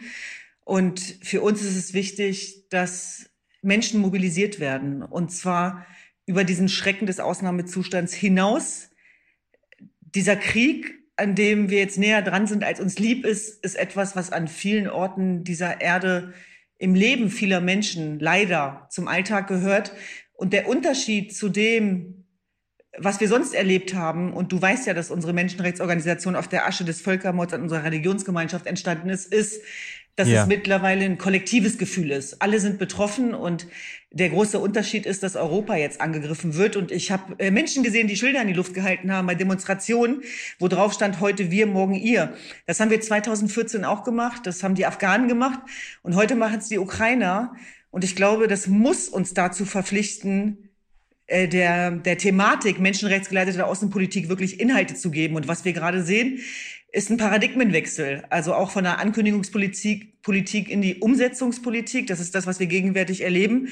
Und 0.64 1.00
für 1.22 1.42
uns 1.42 1.62
ist 1.62 1.76
es 1.76 1.94
wichtig, 1.94 2.68
dass 2.68 3.30
Menschen 3.62 4.00
mobilisiert 4.00 4.60
werden 4.60 5.02
und 5.02 5.30
zwar 5.30 5.86
über 6.26 6.44
diesen 6.44 6.68
Schrecken 6.68 7.06
des 7.06 7.20
Ausnahmezustands 7.20 8.12
hinaus. 8.14 8.90
Dieser 10.00 10.36
Krieg 10.36 11.01
an 11.22 11.36
dem 11.36 11.70
wir 11.70 11.78
jetzt 11.78 11.98
näher 11.98 12.20
dran 12.20 12.48
sind, 12.48 12.64
als 12.64 12.80
uns 12.80 12.98
lieb 12.98 13.24
ist, 13.24 13.64
ist 13.64 13.76
etwas, 13.76 14.16
was 14.16 14.32
an 14.32 14.48
vielen 14.48 14.88
Orten 14.88 15.44
dieser 15.44 15.80
Erde 15.80 16.34
im 16.78 16.96
Leben 16.96 17.30
vieler 17.30 17.60
Menschen 17.60 18.18
leider 18.18 18.88
zum 18.90 19.06
Alltag 19.06 19.46
gehört. 19.46 19.92
Und 20.32 20.52
der 20.52 20.68
Unterschied 20.68 21.32
zu 21.32 21.48
dem, 21.48 22.24
was 22.98 23.20
wir 23.20 23.28
sonst 23.28 23.54
erlebt 23.54 23.94
haben, 23.94 24.32
und 24.32 24.50
du 24.50 24.60
weißt 24.60 24.88
ja, 24.88 24.94
dass 24.94 25.12
unsere 25.12 25.32
Menschenrechtsorganisation 25.32 26.34
auf 26.34 26.48
der 26.48 26.66
Asche 26.66 26.84
des 26.84 27.00
Völkermords 27.00 27.54
an 27.54 27.62
unserer 27.62 27.84
Religionsgemeinschaft 27.84 28.66
entstanden 28.66 29.08
ist, 29.08 29.32
ist, 29.32 29.62
dass 30.16 30.28
Ja. 30.28 30.42
es 30.42 30.48
mittlerweile 30.48 31.04
ein 31.04 31.16
kollektives 31.18 31.78
Gefühl 31.78 32.10
ist. 32.10 32.42
Alle 32.42 32.60
sind 32.60 32.78
betroffen 32.78 33.34
und 33.34 33.66
der 34.10 34.28
große 34.28 34.58
Unterschied 34.58 35.06
ist, 35.06 35.22
dass 35.22 35.36
Europa 35.36 35.74
jetzt 35.76 36.02
angegriffen 36.02 36.54
wird. 36.54 36.76
Und 36.76 36.92
ich 36.92 37.10
habe 37.10 37.34
äh, 37.38 37.50
Menschen 37.50 37.82
gesehen, 37.82 38.08
die 38.08 38.16
Schilder 38.16 38.42
in 38.42 38.48
die 38.48 38.52
Luft 38.52 38.74
gehalten 38.74 39.10
haben 39.10 39.26
bei 39.26 39.34
Demonstrationen, 39.34 40.22
wo 40.58 40.68
drauf 40.68 40.92
stand, 40.92 41.20
heute 41.20 41.50
wir, 41.50 41.66
morgen 41.66 41.94
ihr. 41.94 42.34
Das 42.66 42.78
haben 42.78 42.90
wir 42.90 43.00
2014 43.00 43.84
auch 43.86 44.04
gemacht, 44.04 44.42
das 44.44 44.62
haben 44.62 44.74
die 44.74 44.84
Afghanen 44.84 45.28
gemacht 45.28 45.60
und 46.02 46.14
heute 46.14 46.34
machen 46.34 46.58
es 46.58 46.68
die 46.68 46.78
Ukrainer. 46.78 47.54
Und 47.90 48.04
ich 48.04 48.14
glaube, 48.14 48.48
das 48.48 48.66
muss 48.66 49.08
uns 49.08 49.32
dazu 49.32 49.64
verpflichten, 49.64 50.68
äh, 51.26 51.48
der, 51.48 51.90
der 51.92 52.18
Thematik 52.18 52.80
menschenrechtsgeleitete 52.80 53.64
Außenpolitik 53.66 54.28
wirklich 54.28 54.60
Inhalte 54.60 54.94
zu 54.94 55.10
geben. 55.10 55.36
Und 55.36 55.48
was 55.48 55.64
wir 55.64 55.72
gerade 55.72 56.02
sehen, 56.02 56.40
ist 56.92 57.10
ein 57.10 57.16
Paradigmenwechsel. 57.16 58.24
Also 58.30 58.54
auch 58.54 58.70
von 58.70 58.84
der 58.84 58.98
Ankündigungspolitik 58.98 60.22
Politik 60.22 60.70
in 60.70 60.82
die 60.82 60.96
Umsetzungspolitik. 60.96 62.06
Das 62.06 62.20
ist 62.20 62.34
das, 62.34 62.46
was 62.46 62.60
wir 62.60 62.66
gegenwärtig 62.66 63.22
erleben. 63.22 63.68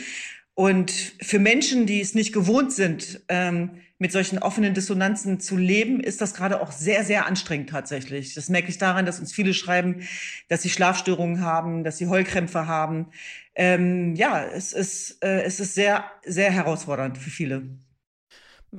Und 0.54 0.90
für 1.22 1.38
Menschen, 1.38 1.86
die 1.86 2.00
es 2.00 2.14
nicht 2.14 2.32
gewohnt 2.32 2.72
sind, 2.72 3.20
ähm, 3.28 3.70
mit 3.98 4.12
solchen 4.12 4.38
offenen 4.38 4.74
Dissonanzen 4.74 5.40
zu 5.40 5.56
leben, 5.56 6.00
ist 6.00 6.20
das 6.20 6.34
gerade 6.34 6.60
auch 6.60 6.72
sehr, 6.72 7.04
sehr 7.04 7.26
anstrengend 7.26 7.70
tatsächlich. 7.70 8.34
Das 8.34 8.48
merke 8.48 8.68
ich 8.68 8.78
daran, 8.78 9.06
dass 9.06 9.20
uns 9.20 9.32
viele 9.32 9.54
schreiben, 9.54 10.02
dass 10.48 10.62
sie 10.62 10.70
Schlafstörungen 10.70 11.42
haben, 11.42 11.84
dass 11.84 11.98
sie 11.98 12.08
Heulkrämpfe 12.08 12.66
haben. 12.66 13.06
Ähm, 13.54 14.16
ja, 14.16 14.42
es 14.42 14.72
ist, 14.72 15.22
äh, 15.22 15.42
es 15.42 15.60
ist 15.60 15.74
sehr, 15.74 16.04
sehr 16.24 16.50
herausfordernd 16.50 17.18
für 17.18 17.30
viele. 17.30 17.62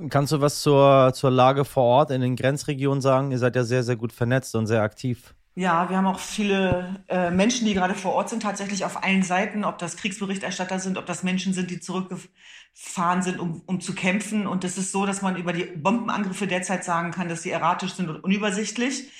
Kannst 0.08 0.32
du 0.32 0.40
was 0.40 0.62
zur, 0.62 1.12
zur 1.14 1.30
Lage 1.30 1.64
vor 1.64 1.84
Ort 1.84 2.10
in 2.10 2.22
den 2.22 2.36
Grenzregionen 2.36 3.02
sagen? 3.02 3.30
Ihr 3.30 3.38
seid 3.38 3.56
ja 3.56 3.64
sehr, 3.64 3.82
sehr 3.82 3.96
gut 3.96 4.12
vernetzt 4.12 4.54
und 4.54 4.66
sehr 4.66 4.82
aktiv. 4.82 5.34
Ja, 5.54 5.90
wir 5.90 5.98
haben 5.98 6.06
auch 6.06 6.18
viele 6.18 7.04
äh, 7.08 7.30
Menschen, 7.30 7.66
die 7.66 7.74
gerade 7.74 7.94
vor 7.94 8.12
Ort 8.14 8.30
sind, 8.30 8.42
tatsächlich 8.42 8.86
auf 8.86 9.04
allen 9.04 9.22
Seiten, 9.22 9.64
ob 9.64 9.76
das 9.76 9.98
Kriegsberichterstatter 9.98 10.78
sind, 10.78 10.96
ob 10.96 11.04
das 11.04 11.22
Menschen 11.22 11.52
sind, 11.52 11.70
die 11.70 11.78
zurückgefahren 11.78 13.20
sind, 13.20 13.38
um, 13.38 13.60
um 13.66 13.82
zu 13.82 13.94
kämpfen. 13.94 14.46
Und 14.46 14.64
es 14.64 14.78
ist 14.78 14.92
so, 14.92 15.04
dass 15.04 15.20
man 15.20 15.36
über 15.36 15.52
die 15.52 15.64
Bombenangriffe 15.64 16.46
derzeit 16.46 16.84
sagen 16.84 17.10
kann, 17.10 17.28
dass 17.28 17.42
sie 17.42 17.50
erratisch 17.50 17.92
sind 17.92 18.08
und 18.08 18.24
unübersichtlich. 18.24 19.10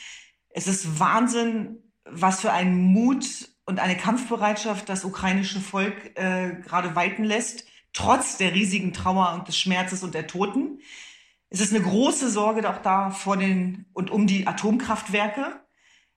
Es 0.49 0.67
ist 0.67 0.99
Wahnsinn, 0.99 1.83
was 2.07 2.41
für 2.41 2.53
ein 2.53 2.75
Mut 2.77 3.27
und 3.67 3.79
eine 3.79 3.97
Kampfbereitschaft 3.97 4.89
das 4.89 5.05
ukrainische 5.05 5.61
Volk 5.61 6.19
äh, 6.19 6.57
gerade 6.63 6.95
walten 6.95 7.25
lässt, 7.25 7.67
trotz 7.93 8.37
der 8.39 8.55
riesigen 8.55 8.93
Trauer 8.93 9.35
und 9.35 9.49
des 9.49 9.59
Schmerzes 9.59 10.03
und 10.03 10.15
der 10.15 10.27
Toten. 10.27 10.81
Es 11.51 11.61
ist 11.61 11.75
eine 11.75 11.85
große 11.85 12.31
Sorge 12.31 12.69
auch 12.69 12.79
da 12.83 13.11
vor 13.11 13.37
den 13.37 13.87
und 13.93 14.11
um 14.11 14.27
die 14.27 14.47
Atomkraftwerke. 14.47 15.61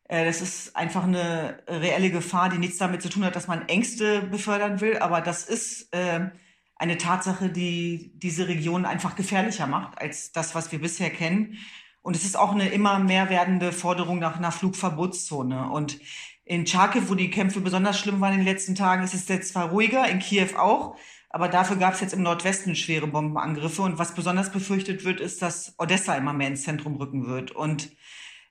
Äh, 0.07 0.25
Das 0.25 0.41
ist 0.41 0.75
einfach 0.75 1.03
eine 1.03 1.63
reelle 1.67 2.11
Gefahr, 2.11 2.49
die 2.49 2.57
nichts 2.57 2.77
damit 2.77 3.01
zu 3.01 3.09
tun 3.09 3.25
hat, 3.25 3.35
dass 3.35 3.47
man 3.47 3.67
Ängste 3.67 4.21
befördern 4.21 4.81
will. 4.81 4.97
Aber 4.99 5.21
das 5.21 5.43
ist 5.45 5.93
äh, 5.93 6.29
eine 6.77 6.97
Tatsache, 6.97 7.49
die 7.49 8.11
diese 8.15 8.47
Region 8.47 8.85
einfach 8.85 9.15
gefährlicher 9.15 9.67
macht 9.67 9.99
als 9.99 10.31
das, 10.31 10.55
was 10.55 10.71
wir 10.71 10.79
bisher 10.79 11.09
kennen. 11.09 11.57
Und 12.01 12.15
es 12.15 12.23
ist 12.23 12.37
auch 12.37 12.51
eine 12.51 12.69
immer 12.69 12.99
mehr 12.99 13.29
werdende 13.29 13.71
Forderung 13.71 14.19
nach 14.19 14.37
einer 14.37 14.51
Flugverbotszone. 14.51 15.69
Und 15.71 15.99
in 16.43 16.67
Charkiw, 16.67 17.09
wo 17.09 17.15
die 17.15 17.31
Kämpfe 17.31 17.61
besonders 17.61 17.99
schlimm 17.99 18.21
waren 18.21 18.33
in 18.33 18.39
den 18.39 18.45
letzten 18.45 18.75
Tagen, 18.75 19.03
ist 19.03 19.15
es 19.15 19.27
jetzt 19.27 19.53
zwar 19.53 19.69
ruhiger, 19.69 20.07
in 20.07 20.19
Kiew 20.19 20.55
auch. 20.57 20.95
Aber 21.35 21.49
dafür 21.49 21.75
gab 21.75 21.95
es 21.95 21.99
jetzt 21.99 22.13
im 22.13 22.23
Nordwesten 22.23 22.77
schwere 22.77 23.07
Bombenangriffe. 23.07 23.81
Und 23.81 23.99
was 23.99 24.15
besonders 24.15 24.53
befürchtet 24.53 25.03
wird, 25.03 25.19
ist, 25.19 25.41
dass 25.41 25.75
Odessa 25.77 26.15
immer 26.15 26.31
mehr 26.31 26.47
ins 26.47 26.63
Zentrum 26.63 26.95
rücken 26.95 27.27
wird. 27.27 27.51
Und 27.51 27.91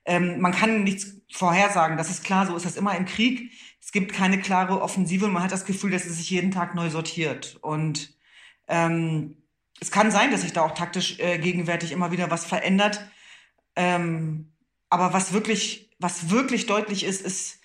ähm, 0.05 0.39
man 0.39 0.51
kann 0.51 0.83
nichts 0.83 1.19
vorhersagen, 1.31 1.97
das 1.97 2.11
ist 2.11 2.23
klar, 2.23 2.45
so 2.45 2.55
ist 2.55 2.63
das 2.63 2.75
immer 2.75 2.95
im 2.95 3.05
Krieg. 3.05 3.51
Es 3.81 3.91
gibt 3.91 4.13
keine 4.13 4.39
klare 4.39 4.83
Offensive 4.83 5.25
und 5.25 5.33
man 5.33 5.41
hat 5.41 5.51
das 5.51 5.65
Gefühl, 5.65 5.89
dass 5.89 6.05
es 6.05 6.17
sich 6.17 6.29
jeden 6.29 6.51
Tag 6.51 6.75
neu 6.75 6.91
sortiert. 6.91 7.57
Und 7.63 8.13
ähm, 8.67 9.37
es 9.79 9.89
kann 9.89 10.11
sein, 10.11 10.29
dass 10.29 10.43
sich 10.43 10.53
da 10.53 10.61
auch 10.61 10.75
taktisch 10.75 11.17
äh, 11.17 11.39
gegenwärtig 11.39 11.91
immer 11.91 12.11
wieder 12.11 12.29
was 12.29 12.45
verändert. 12.45 13.03
Ähm, 13.75 14.53
aber 14.91 15.11
was 15.11 15.33
wirklich, 15.33 15.89
was 15.97 16.29
wirklich 16.29 16.67
deutlich 16.67 17.03
ist, 17.03 17.23
ist 17.23 17.61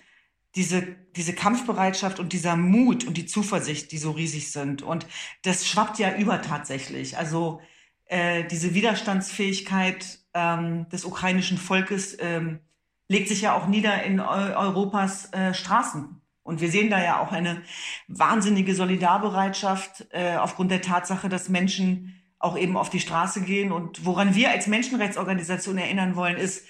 diese, 0.55 0.83
diese 1.15 1.33
Kampfbereitschaft 1.33 2.19
und 2.19 2.33
dieser 2.33 2.55
Mut 2.55 3.05
und 3.05 3.15
die 3.17 3.25
Zuversicht, 3.25 3.91
die 3.91 3.97
so 3.97 4.11
riesig 4.11 4.51
sind. 4.51 4.81
Und 4.81 5.05
das 5.43 5.67
schwappt 5.67 5.99
ja 5.99 6.15
über 6.15 6.41
tatsächlich. 6.41 7.17
Also 7.17 7.61
äh, 8.05 8.43
diese 8.45 8.73
Widerstandsfähigkeit 8.73 10.19
ähm, 10.33 10.89
des 10.89 11.05
ukrainischen 11.05 11.57
Volkes 11.57 12.17
ähm, 12.19 12.59
legt 13.07 13.29
sich 13.29 13.41
ja 13.41 13.53
auch 13.55 13.67
nieder 13.67 14.03
in 14.03 14.19
Eu 14.19 14.53
Europas 14.55 15.31
äh, 15.33 15.53
Straßen. 15.53 16.21
Und 16.43 16.59
wir 16.59 16.71
sehen 16.71 16.89
da 16.89 17.01
ja 17.01 17.21
auch 17.21 17.31
eine 17.31 17.61
wahnsinnige 18.07 18.75
Solidarbereitschaft 18.75 20.07
äh, 20.11 20.35
aufgrund 20.35 20.71
der 20.71 20.81
Tatsache, 20.81 21.29
dass 21.29 21.49
Menschen 21.49 22.21
auch 22.39 22.57
eben 22.57 22.75
auf 22.77 22.89
die 22.89 22.99
Straße 22.99 23.41
gehen. 23.41 23.71
Und 23.71 24.05
woran 24.05 24.35
wir 24.35 24.49
als 24.49 24.67
Menschenrechtsorganisation 24.67 25.77
erinnern 25.77 26.15
wollen, 26.15 26.37
ist, 26.37 26.65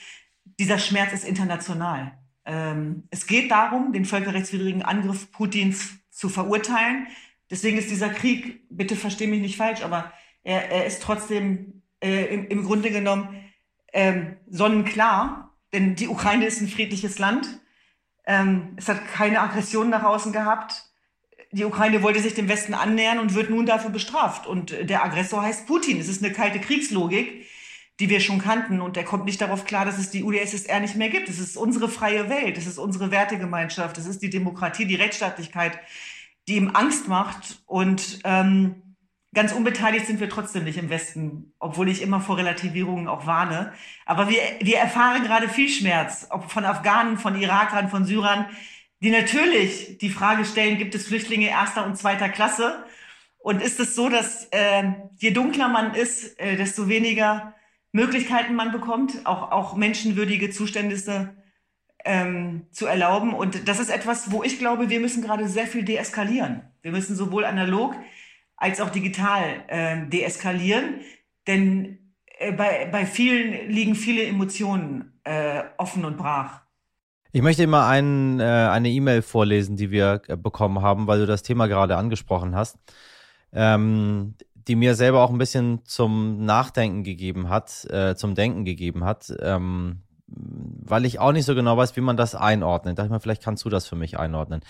dieser 0.59 0.77
Schmerz 0.77 1.13
ist 1.13 1.23
international. 1.23 2.11
Ähm, 2.45 3.03
es 3.11 3.27
geht 3.27 3.51
darum, 3.51 3.93
den 3.93 4.05
völkerrechtswidrigen 4.05 4.81
Angriff 4.81 5.31
Putins 5.31 5.99
zu 6.09 6.29
verurteilen. 6.29 7.07
Deswegen 7.49 7.77
ist 7.77 7.89
dieser 7.89 8.09
Krieg, 8.09 8.61
bitte 8.69 8.95
versteh 8.95 9.27
mich 9.27 9.41
nicht 9.41 9.57
falsch, 9.57 9.83
aber 9.83 10.11
er, 10.43 10.71
er 10.71 10.85
ist 10.85 11.03
trotzdem 11.03 11.81
äh, 12.01 12.25
im, 12.33 12.47
im 12.47 12.63
Grunde 12.63 12.91
genommen 12.91 13.43
ähm, 13.93 14.37
sonnenklar, 14.49 15.55
denn 15.73 15.95
die 15.95 16.07
Ukraine 16.07 16.45
ist 16.45 16.61
ein 16.61 16.67
friedliches 16.67 17.19
Land. 17.19 17.47
Ähm, 18.25 18.73
es 18.77 18.87
hat 18.87 19.05
keine 19.07 19.41
Aggression 19.41 19.89
nach 19.89 20.03
außen 20.03 20.31
gehabt. 20.31 20.85
Die 21.51 21.65
Ukraine 21.65 22.01
wollte 22.01 22.21
sich 22.21 22.33
dem 22.33 22.47
Westen 22.47 22.73
annähern 22.73 23.19
und 23.19 23.33
wird 23.33 23.49
nun 23.49 23.65
dafür 23.65 23.89
bestraft. 23.89 24.47
Und 24.47 24.71
der 24.71 25.03
Aggressor 25.03 25.41
heißt 25.41 25.67
Putin. 25.67 25.99
Es 25.99 26.07
ist 26.07 26.23
eine 26.23 26.33
kalte 26.33 26.59
Kriegslogik, 26.59 27.45
die 28.01 28.09
wir 28.09 28.19
schon 28.19 28.39
kannten. 28.39 28.81
Und 28.81 28.97
er 28.97 29.03
kommt 29.03 29.25
nicht 29.25 29.39
darauf 29.39 29.63
klar, 29.63 29.85
dass 29.85 29.99
es 29.99 30.09
die 30.09 30.23
UdSSR 30.23 30.79
nicht 30.79 30.95
mehr 30.95 31.09
gibt. 31.09 31.29
Es 31.29 31.39
ist 31.39 31.55
unsere 31.55 31.87
freie 31.87 32.29
Welt. 32.29 32.57
Es 32.57 32.65
ist 32.65 32.79
unsere 32.79 33.11
Wertegemeinschaft. 33.11 33.97
Es 33.99 34.07
ist 34.07 34.23
die 34.23 34.31
Demokratie, 34.31 34.85
die 34.85 34.95
Rechtsstaatlichkeit, 34.95 35.79
die 36.47 36.55
ihm 36.55 36.71
Angst 36.73 37.07
macht. 37.07 37.61
Und 37.67 38.19
ähm, 38.23 38.95
ganz 39.35 39.53
unbeteiligt 39.53 40.07
sind 40.07 40.19
wir 40.19 40.29
trotzdem 40.29 40.63
nicht 40.63 40.79
im 40.79 40.89
Westen, 40.89 41.53
obwohl 41.59 41.89
ich 41.89 42.01
immer 42.01 42.21
vor 42.21 42.37
Relativierungen 42.37 43.07
auch 43.07 43.27
warne. 43.27 43.71
Aber 44.07 44.29
wir, 44.29 44.39
wir 44.59 44.79
erfahren 44.79 45.23
gerade 45.23 45.47
viel 45.47 45.69
Schmerz, 45.69 46.25
ob 46.31 46.49
von 46.49 46.65
Afghanen, 46.65 47.19
von 47.19 47.39
Irakern, 47.39 47.89
von 47.89 48.05
Syrern, 48.05 48.47
die 49.03 49.11
natürlich 49.11 49.99
die 49.99 50.09
Frage 50.09 50.43
stellen, 50.43 50.79
gibt 50.79 50.95
es 50.95 51.05
Flüchtlinge 51.05 51.49
erster 51.49 51.85
und 51.85 51.97
zweiter 51.97 52.29
Klasse? 52.29 52.83
Und 53.37 53.61
ist 53.61 53.79
es 53.79 53.93
so, 53.93 54.09
dass 54.09 54.45
äh, 54.45 54.91
je 55.17 55.31
dunkler 55.31 55.67
man 55.67 55.93
ist, 55.93 56.39
äh, 56.39 56.55
desto 56.55 56.89
weniger 56.89 57.53
Möglichkeiten 57.91 58.55
man 58.55 58.71
bekommt, 58.71 59.25
auch, 59.25 59.51
auch 59.51 59.75
menschenwürdige 59.75 60.49
Zustände 60.49 61.35
ähm, 62.05 62.67
zu 62.71 62.85
erlauben? 62.85 63.33
Und 63.33 63.67
das 63.67 63.79
ist 63.79 63.89
etwas, 63.89 64.31
wo 64.31 64.43
ich 64.43 64.59
glaube, 64.59 64.89
wir 64.89 64.99
müssen 64.99 65.21
gerade 65.21 65.47
sehr 65.47 65.67
viel 65.67 65.83
deeskalieren. 65.83 66.61
Wir 66.81 66.91
müssen 66.91 67.15
sowohl 67.15 67.45
analog 67.45 67.95
als 68.55 68.79
auch 68.79 68.89
digital 68.89 69.43
äh, 69.67 70.05
deeskalieren, 70.07 71.01
denn 71.47 72.13
äh, 72.37 72.51
bei, 72.51 72.87
bei 72.91 73.05
vielen 73.05 73.69
liegen 73.69 73.95
viele 73.95 74.23
Emotionen 74.23 75.19
äh, 75.23 75.63
offen 75.77 76.05
und 76.05 76.17
brach. 76.17 76.61
Ich 77.33 77.41
möchte 77.41 77.63
immer 77.63 77.87
ein, 77.87 78.39
äh, 78.39 78.43
eine 78.43 78.89
E-Mail 78.89 79.21
vorlesen, 79.21 79.77
die 79.77 79.89
wir 79.89 80.21
äh, 80.27 80.35
bekommen 80.35 80.81
haben, 80.81 81.07
weil 81.07 81.19
du 81.19 81.25
das 81.25 81.43
Thema 81.43 81.67
gerade 81.67 81.95
angesprochen 81.95 82.55
hast, 82.55 82.77
ähm, 83.53 84.35
die 84.67 84.75
mir 84.75 84.95
selber 84.95 85.23
auch 85.23 85.29
ein 85.29 85.37
bisschen 85.37 85.83
zum 85.85 86.45
Nachdenken 86.45 87.03
gegeben 87.03 87.49
hat, 87.49 87.85
äh, 87.89 88.15
zum 88.15 88.35
Denken 88.35 88.65
gegeben 88.65 89.03
hat, 89.03 89.33
ähm, 89.39 90.01
weil 90.33 91.05
ich 91.05 91.19
auch 91.19 91.31
nicht 91.31 91.45
so 91.45 91.55
genau 91.55 91.77
weiß, 91.77 91.95
wie 91.95 92.01
man 92.01 92.17
das 92.17 92.35
einordnet. 92.35 92.97
Dachte 92.97 93.07
ich 93.07 93.11
mal, 93.11 93.19
vielleicht 93.19 93.43
kannst 93.43 93.63
du 93.65 93.69
das 93.69 93.87
für 93.87 93.95
mich 93.95 94.17
einordnen. 94.17 94.61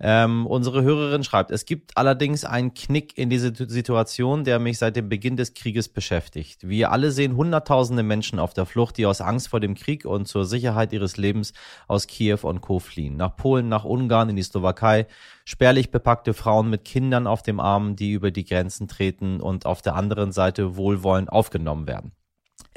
Ähm, 0.00 0.46
unsere 0.46 0.82
Hörerin 0.82 1.24
schreibt, 1.24 1.50
es 1.50 1.66
gibt 1.66 1.96
allerdings 1.96 2.44
einen 2.44 2.72
Knick 2.74 3.18
in 3.18 3.30
diese 3.30 3.52
Situation, 3.54 4.44
der 4.44 4.60
mich 4.60 4.78
seit 4.78 4.94
dem 4.94 5.08
Beginn 5.08 5.36
des 5.36 5.54
Krieges 5.54 5.88
beschäftigt. 5.88 6.68
Wir 6.68 6.92
alle 6.92 7.10
sehen 7.10 7.36
Hunderttausende 7.36 8.04
Menschen 8.04 8.38
auf 8.38 8.54
der 8.54 8.66
Flucht, 8.66 8.96
die 8.96 9.06
aus 9.06 9.20
Angst 9.20 9.48
vor 9.48 9.60
dem 9.60 9.74
Krieg 9.74 10.04
und 10.04 10.26
zur 10.28 10.44
Sicherheit 10.44 10.92
ihres 10.92 11.16
Lebens 11.16 11.52
aus 11.88 12.06
Kiew 12.06 12.38
und 12.42 12.60
Co. 12.60 12.78
fliehen. 12.78 13.16
Nach 13.16 13.36
Polen, 13.36 13.68
nach 13.68 13.84
Ungarn, 13.84 14.28
in 14.30 14.36
die 14.36 14.42
Slowakei. 14.42 15.06
Spärlich 15.44 15.90
bepackte 15.90 16.34
Frauen 16.34 16.70
mit 16.70 16.84
Kindern 16.84 17.26
auf 17.26 17.42
dem 17.42 17.58
Arm, 17.58 17.96
die 17.96 18.12
über 18.12 18.30
die 18.30 18.44
Grenzen 18.44 18.86
treten 18.86 19.40
und 19.40 19.66
auf 19.66 19.82
der 19.82 19.96
anderen 19.96 20.30
Seite 20.30 20.76
wohlwollend 20.76 21.30
aufgenommen 21.30 21.86
werden. 21.88 22.12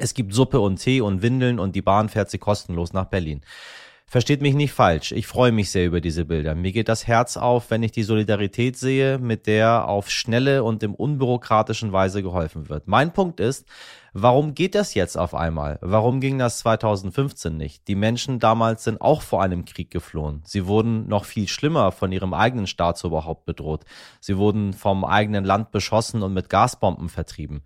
Es 0.02 0.14
gibt 0.14 0.34
Suppe 0.34 0.58
und 0.58 0.78
Tee 0.78 1.00
und 1.00 1.22
Windeln 1.22 1.60
und 1.60 1.76
die 1.76 1.80
Bahn 1.80 2.08
fährt 2.08 2.28
sie 2.28 2.38
kostenlos 2.38 2.92
nach 2.92 3.04
Berlin. 3.04 3.42
Versteht 4.04 4.42
mich 4.42 4.52
nicht 4.52 4.72
falsch, 4.72 5.12
ich 5.12 5.28
freue 5.28 5.52
mich 5.52 5.70
sehr 5.70 5.86
über 5.86 6.00
diese 6.00 6.24
Bilder. 6.24 6.56
Mir 6.56 6.72
geht 6.72 6.88
das 6.88 7.06
Herz 7.06 7.36
auf, 7.36 7.70
wenn 7.70 7.84
ich 7.84 7.92
die 7.92 8.02
Solidarität 8.02 8.76
sehe, 8.76 9.18
mit 9.18 9.46
der 9.46 9.86
auf 9.86 10.10
schnelle 10.10 10.64
und 10.64 10.82
im 10.82 10.96
unbürokratischen 10.96 11.92
Weise 11.92 12.20
geholfen 12.20 12.68
wird. 12.68 12.88
Mein 12.88 13.12
Punkt 13.12 13.38
ist, 13.38 13.68
Warum 14.14 14.52
geht 14.54 14.74
das 14.74 14.92
jetzt 14.92 15.16
auf 15.16 15.34
einmal? 15.34 15.78
Warum 15.80 16.20
ging 16.20 16.38
das 16.38 16.58
2015 16.58 17.56
nicht? 17.56 17.88
Die 17.88 17.94
Menschen 17.94 18.40
damals 18.40 18.84
sind 18.84 19.00
auch 19.00 19.22
vor 19.22 19.42
einem 19.42 19.64
Krieg 19.64 19.90
geflohen. 19.90 20.42
Sie 20.44 20.66
wurden 20.66 21.08
noch 21.08 21.24
viel 21.24 21.48
schlimmer 21.48 21.92
von 21.92 22.12
ihrem 22.12 22.34
eigenen 22.34 22.66
Staatsoberhaupt 22.66 23.46
bedroht. 23.46 23.86
Sie 24.20 24.36
wurden 24.36 24.74
vom 24.74 25.06
eigenen 25.06 25.46
Land 25.46 25.70
beschossen 25.70 26.22
und 26.22 26.34
mit 26.34 26.50
Gasbomben 26.50 27.08
vertrieben. 27.08 27.62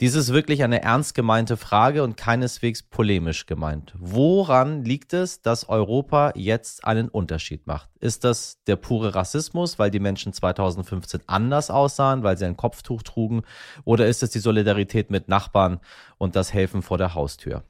Dies 0.00 0.16
ist 0.16 0.32
wirklich 0.32 0.64
eine 0.64 0.82
ernst 0.82 1.14
gemeinte 1.14 1.56
Frage 1.56 2.02
und 2.02 2.16
keineswegs 2.16 2.82
polemisch 2.82 3.46
gemeint. 3.46 3.94
Woran 3.96 4.84
liegt 4.84 5.12
es, 5.12 5.40
dass 5.40 5.68
Europa 5.68 6.32
jetzt 6.34 6.84
einen 6.84 7.08
Unterschied 7.08 7.68
macht? 7.68 7.90
Ist 8.00 8.24
das 8.24 8.58
der 8.66 8.74
pure 8.74 9.14
Rassismus, 9.14 9.78
weil 9.78 9.92
die 9.92 10.00
Menschen 10.00 10.32
2015 10.32 11.22
anders 11.28 11.70
aussahen, 11.70 12.24
weil 12.24 12.36
sie 12.36 12.44
ein 12.44 12.56
Kopftuch 12.56 13.02
trugen? 13.02 13.42
Oder 13.84 14.08
ist 14.08 14.24
es 14.24 14.30
die 14.30 14.40
Solidarität 14.40 15.10
mit 15.10 15.28
Nachbarn 15.28 15.78
und 16.18 16.34
das 16.34 16.52
Helfen 16.52 16.82
vor 16.82 16.98
der 16.98 17.14
Haustür? 17.14 17.62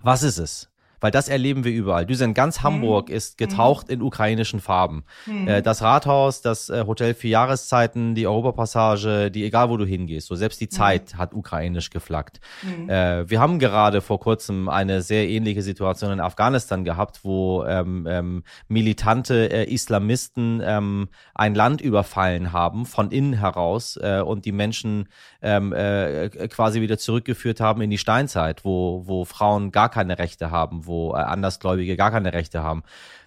Was 0.00 0.22
ist 0.22 0.38
es? 0.38 0.71
Weil 1.02 1.10
das 1.10 1.28
erleben 1.28 1.64
wir 1.64 1.72
überall. 1.72 2.06
Düsen, 2.06 2.32
ganz 2.32 2.60
mhm. 2.60 2.64
Hamburg 2.64 3.08
mhm. 3.10 3.14
ist 3.14 3.36
getaucht 3.36 3.88
mhm. 3.88 3.94
in 3.94 4.02
ukrainischen 4.02 4.60
Farben. 4.60 5.04
Mhm. 5.26 5.48
Äh, 5.48 5.62
das 5.62 5.82
Rathaus, 5.82 6.40
das 6.40 6.70
äh, 6.70 6.84
Hotel 6.86 7.12
für 7.12 7.28
Jahreszeiten, 7.28 8.14
die 8.14 8.26
Europapassage, 8.26 9.30
die 9.30 9.44
egal 9.44 9.68
wo 9.68 9.76
du 9.76 9.84
hingehst, 9.84 10.28
so 10.28 10.36
selbst 10.36 10.60
die 10.60 10.66
mhm. 10.66 10.70
Zeit 10.70 11.16
hat 11.16 11.34
ukrainisch 11.34 11.90
geflaggt. 11.90 12.40
Mhm. 12.62 12.88
Äh, 12.88 13.28
wir 13.28 13.40
haben 13.40 13.58
gerade 13.58 14.00
vor 14.00 14.20
kurzem 14.20 14.68
eine 14.68 15.02
sehr 15.02 15.28
ähnliche 15.28 15.62
Situation 15.62 16.12
in 16.12 16.20
Afghanistan 16.20 16.84
gehabt, 16.84 17.20
wo 17.24 17.64
ähm, 17.64 18.06
ähm, 18.08 18.44
militante 18.68 19.52
äh, 19.52 19.64
Islamisten 19.64 20.62
ähm, 20.64 21.08
ein 21.34 21.54
Land 21.54 21.80
überfallen 21.80 22.52
haben 22.52 22.86
von 22.86 23.10
innen 23.10 23.34
heraus 23.34 23.96
und 23.96 24.44
die 24.44 24.52
Menschen 24.52 25.08
ähm, 25.40 25.72
äh, 25.72 26.28
quasi 26.48 26.80
wieder 26.80 26.98
zurückgeführt 26.98 27.60
haben 27.60 27.82
in 27.82 27.90
die 27.90 27.98
Steinzeit, 27.98 28.64
wo, 28.64 29.02
wo 29.06 29.24
Frauen 29.24 29.72
gar 29.72 29.88
keine 29.88 30.18
Rechte 30.18 30.50
haben, 30.50 30.86
wo 30.86 30.91
äh, 31.14 31.18
Andersgläubige 31.18 31.96
gar 31.96 32.10
keine 32.10 32.32
Rechte 32.32 32.62
haben. 32.62 32.82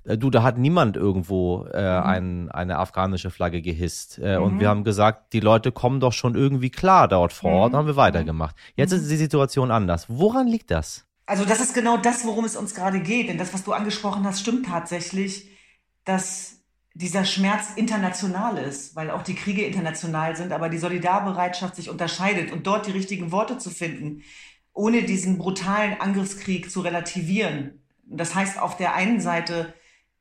Äh, 0.06 0.18
du, 0.18 0.30
da 0.30 0.44
hat 0.44 0.58
niemand 0.58 0.96
irgendwo 0.98 1.66
äh, 1.74 2.00
mhm. 2.00 2.06
ein, 2.06 2.52
eine 2.52 2.78
afghanische 2.78 3.32
Flagge 3.32 3.62
gehisst. 3.62 4.20
Äh, 4.20 4.38
mhm. 4.38 4.44
Und 4.44 4.60
wir 4.60 4.70
haben 4.70 4.84
gesagt, 4.84 5.34
die 5.34 5.40
Leute 5.40 5.72
kommen 5.72 6.00
doch 6.00 6.14
schon 6.14 6.36
irgendwie 6.36 6.70
klar 6.70 7.08
dort 7.08 7.34
vor 7.34 7.52
Ort. 7.52 7.74
Mhm. 7.74 7.78
haben 7.78 7.88
wir 7.88 7.96
weitergemacht. 7.96 8.56
Jetzt 8.76 8.92
mhm. 8.92 9.00
ist 9.00 9.12
die 9.12 9.18
Situation 9.18 9.72
anders. 9.72 10.06
Woran 10.08 10.48
liegt 10.48 10.72
das? 10.72 11.06
Also 11.26 11.44
das 11.44 11.60
ist 11.60 11.74
genau 11.74 11.98
das, 11.98 12.26
worum 12.26 12.46
es 12.46 12.56
uns 12.56 12.76
gerade 12.76 13.00
geht. 13.00 13.30
Denn 13.30 13.38
das, 13.38 13.54
was 13.54 13.64
du 13.64 13.74
angesprochen 13.74 14.26
hast, 14.26 14.42
stimmt 14.42 14.68
tatsächlich, 14.68 15.50
dass 16.04 16.56
dieser 16.96 17.26
Schmerz 17.26 17.74
international 17.76 18.58
ist, 18.58 18.96
weil 18.96 19.12
auch 19.12 19.22
die 19.22 19.36
Kriege 19.36 19.66
international 19.66 20.38
sind, 20.38 20.54
aber 20.54 20.70
die 20.70 20.78
Solidarbereitschaft 20.78 21.76
sich 21.76 21.90
unterscheidet 21.90 22.54
und 22.54 22.66
dort 22.68 22.88
die 22.88 22.92
richtigen 22.92 23.34
Worte 23.34 23.58
zu 23.58 23.70
finden, 23.70 24.24
ohne 24.76 25.04
diesen 25.04 25.40
brutalen 25.40 26.00
Angriffskrieg 26.00 26.70
zu 26.70 26.82
relativieren. 26.82 27.82
Das 28.06 28.36
heißt, 28.36 28.60
auf 28.60 28.78
der 28.78 28.94
einen 28.94 29.20
Seite 29.20 29.74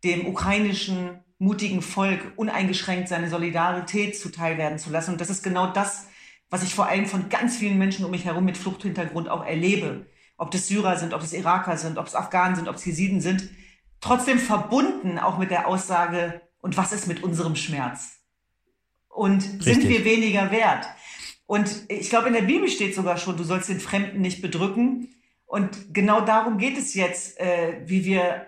dem 0.04 0.26
ukrainischen 0.26 1.20
mutigen 1.38 1.82
Volk 1.82 2.32
uneingeschränkt 2.36 3.08
seine 3.08 3.28
Solidarität 3.28 4.16
zuteilwerden 4.18 4.78
zu 4.78 4.90
lassen. 4.90 5.12
Und 5.12 5.20
das 5.20 5.28
ist 5.28 5.42
genau 5.42 5.66
das, 5.72 6.06
was 6.48 6.62
ich 6.62 6.74
vor 6.74 6.86
allem 6.86 7.06
von 7.06 7.28
ganz 7.28 7.56
vielen 7.56 7.78
Menschen 7.78 8.04
um 8.04 8.12
mich 8.12 8.24
herum 8.24 8.44
mit 8.44 8.56
Fluchthintergrund 8.56 9.28
auch 9.28 9.44
erlebe. 9.44 10.06
Ob 10.36 10.52
das 10.52 10.68
Syrer 10.68 10.96
sind, 10.96 11.14
ob 11.14 11.22
es 11.22 11.32
Iraker 11.32 11.76
sind, 11.76 11.98
ob 11.98 12.06
es 12.06 12.14
Afghanen 12.14 12.54
sind, 12.54 12.68
ob 12.68 12.76
es 12.76 12.84
Jesiden 12.84 13.20
sind. 13.20 13.50
Trotzdem 14.00 14.38
verbunden 14.38 15.18
auch 15.18 15.38
mit 15.38 15.50
der 15.50 15.66
Aussage, 15.66 16.40
und 16.60 16.76
was 16.76 16.92
ist 16.92 17.06
mit 17.06 17.22
unserem 17.22 17.56
Schmerz? 17.56 18.20
Und 19.08 19.42
Richtig. 19.42 19.64
sind 19.64 19.88
wir 19.88 20.04
weniger 20.04 20.50
wert? 20.50 20.86
Und 21.46 21.84
ich 21.88 22.10
glaube, 22.10 22.28
in 22.28 22.34
der 22.34 22.42
Bibel 22.42 22.68
steht 22.68 22.94
sogar 22.94 23.18
schon, 23.18 23.36
du 23.36 23.44
sollst 23.44 23.68
den 23.68 23.80
Fremden 23.80 24.20
nicht 24.20 24.40
bedrücken. 24.40 25.14
Und 25.46 25.92
genau 25.92 26.20
darum 26.20 26.58
geht 26.58 26.78
es 26.78 26.94
jetzt, 26.94 27.38
äh, 27.38 27.82
wie 27.86 28.04
wir 28.04 28.46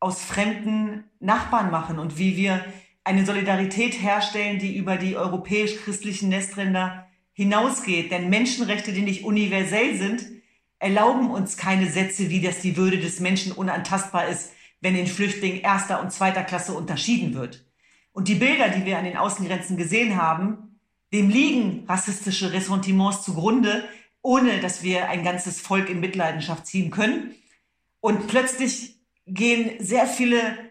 aus 0.00 0.22
Fremden 0.22 1.04
Nachbarn 1.20 1.70
machen 1.70 1.98
und 1.98 2.18
wie 2.18 2.36
wir 2.36 2.64
eine 3.04 3.24
Solidarität 3.24 4.00
herstellen, 4.00 4.58
die 4.58 4.76
über 4.76 4.96
die 4.96 5.16
europäisch-christlichen 5.16 6.28
Nestränder 6.28 7.06
hinausgeht. 7.32 8.10
Denn 8.12 8.30
Menschenrechte, 8.30 8.92
die 8.92 9.02
nicht 9.02 9.24
universell 9.24 9.96
sind, 9.96 10.24
erlauben 10.78 11.30
uns 11.30 11.56
keine 11.56 11.90
Sätze 11.90 12.30
wie, 12.30 12.40
dass 12.40 12.60
die 12.60 12.76
Würde 12.76 12.98
des 12.98 13.20
Menschen 13.20 13.52
unantastbar 13.52 14.28
ist, 14.28 14.52
wenn 14.80 14.94
in 14.94 15.06
Flüchtlingen 15.06 15.60
erster 15.60 16.00
und 16.00 16.12
zweiter 16.12 16.44
Klasse 16.44 16.72
unterschieden 16.72 17.34
wird. 17.34 17.64
Und 18.12 18.28
die 18.28 18.36
Bilder, 18.36 18.68
die 18.68 18.84
wir 18.84 18.98
an 18.98 19.04
den 19.04 19.16
Außengrenzen 19.16 19.76
gesehen 19.76 20.20
haben, 20.20 20.67
dem 21.12 21.30
liegen 21.30 21.84
rassistische 21.88 22.52
Ressentiments 22.52 23.22
zugrunde, 23.22 23.84
ohne 24.22 24.60
dass 24.60 24.82
wir 24.82 25.08
ein 25.08 25.24
ganzes 25.24 25.60
Volk 25.60 25.88
in 25.88 26.00
Mitleidenschaft 26.00 26.66
ziehen 26.66 26.90
können. 26.90 27.34
Und 28.00 28.28
plötzlich 28.28 28.96
gehen 29.26 29.72
sehr 29.78 30.06
viele 30.06 30.68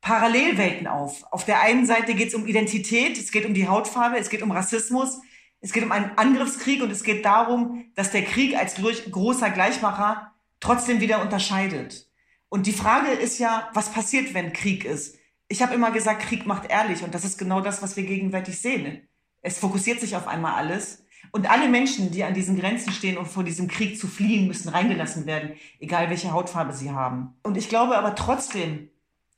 Parallelwelten 0.00 0.86
auf. 0.86 1.24
Auf 1.32 1.44
der 1.44 1.60
einen 1.62 1.86
Seite 1.86 2.14
geht 2.14 2.28
es 2.28 2.34
um 2.34 2.46
Identität, 2.46 3.18
es 3.18 3.32
geht 3.32 3.46
um 3.46 3.54
die 3.54 3.68
Hautfarbe, 3.68 4.18
es 4.18 4.28
geht 4.28 4.42
um 4.42 4.50
Rassismus, 4.50 5.20
es 5.60 5.72
geht 5.72 5.82
um 5.82 5.92
einen 5.92 6.10
Angriffskrieg 6.16 6.82
und 6.82 6.90
es 6.90 7.04
geht 7.04 7.24
darum, 7.24 7.86
dass 7.94 8.10
der 8.10 8.22
Krieg 8.22 8.54
als 8.56 8.74
großer 8.74 9.50
Gleichmacher 9.50 10.32
trotzdem 10.60 11.00
wieder 11.00 11.22
unterscheidet. 11.22 12.06
Und 12.50 12.66
die 12.66 12.72
Frage 12.72 13.12
ist 13.12 13.38
ja, 13.38 13.70
was 13.72 13.90
passiert, 13.90 14.34
wenn 14.34 14.52
Krieg 14.52 14.84
ist? 14.84 15.16
Ich 15.48 15.62
habe 15.62 15.74
immer 15.74 15.90
gesagt, 15.90 16.22
Krieg 16.22 16.46
macht 16.46 16.70
ehrlich 16.70 17.02
und 17.02 17.14
das 17.14 17.24
ist 17.24 17.38
genau 17.38 17.60
das, 17.60 17.82
was 17.82 17.96
wir 17.96 18.04
gegenwärtig 18.04 18.58
sehen. 18.60 19.08
Es 19.44 19.58
fokussiert 19.58 20.00
sich 20.00 20.16
auf 20.16 20.26
einmal 20.26 20.54
alles. 20.54 21.04
Und 21.30 21.50
alle 21.50 21.68
Menschen, 21.68 22.10
die 22.10 22.24
an 22.24 22.32
diesen 22.32 22.58
Grenzen 22.58 22.92
stehen 22.92 23.18
und 23.18 23.26
vor 23.26 23.44
diesem 23.44 23.68
Krieg 23.68 23.98
zu 23.98 24.06
fliehen, 24.06 24.48
müssen 24.48 24.70
reingelassen 24.70 25.26
werden, 25.26 25.52
egal 25.80 26.08
welche 26.08 26.32
Hautfarbe 26.32 26.72
sie 26.72 26.90
haben. 26.90 27.34
Und 27.42 27.56
ich 27.56 27.68
glaube 27.68 27.98
aber 27.98 28.14
trotzdem, 28.14 28.88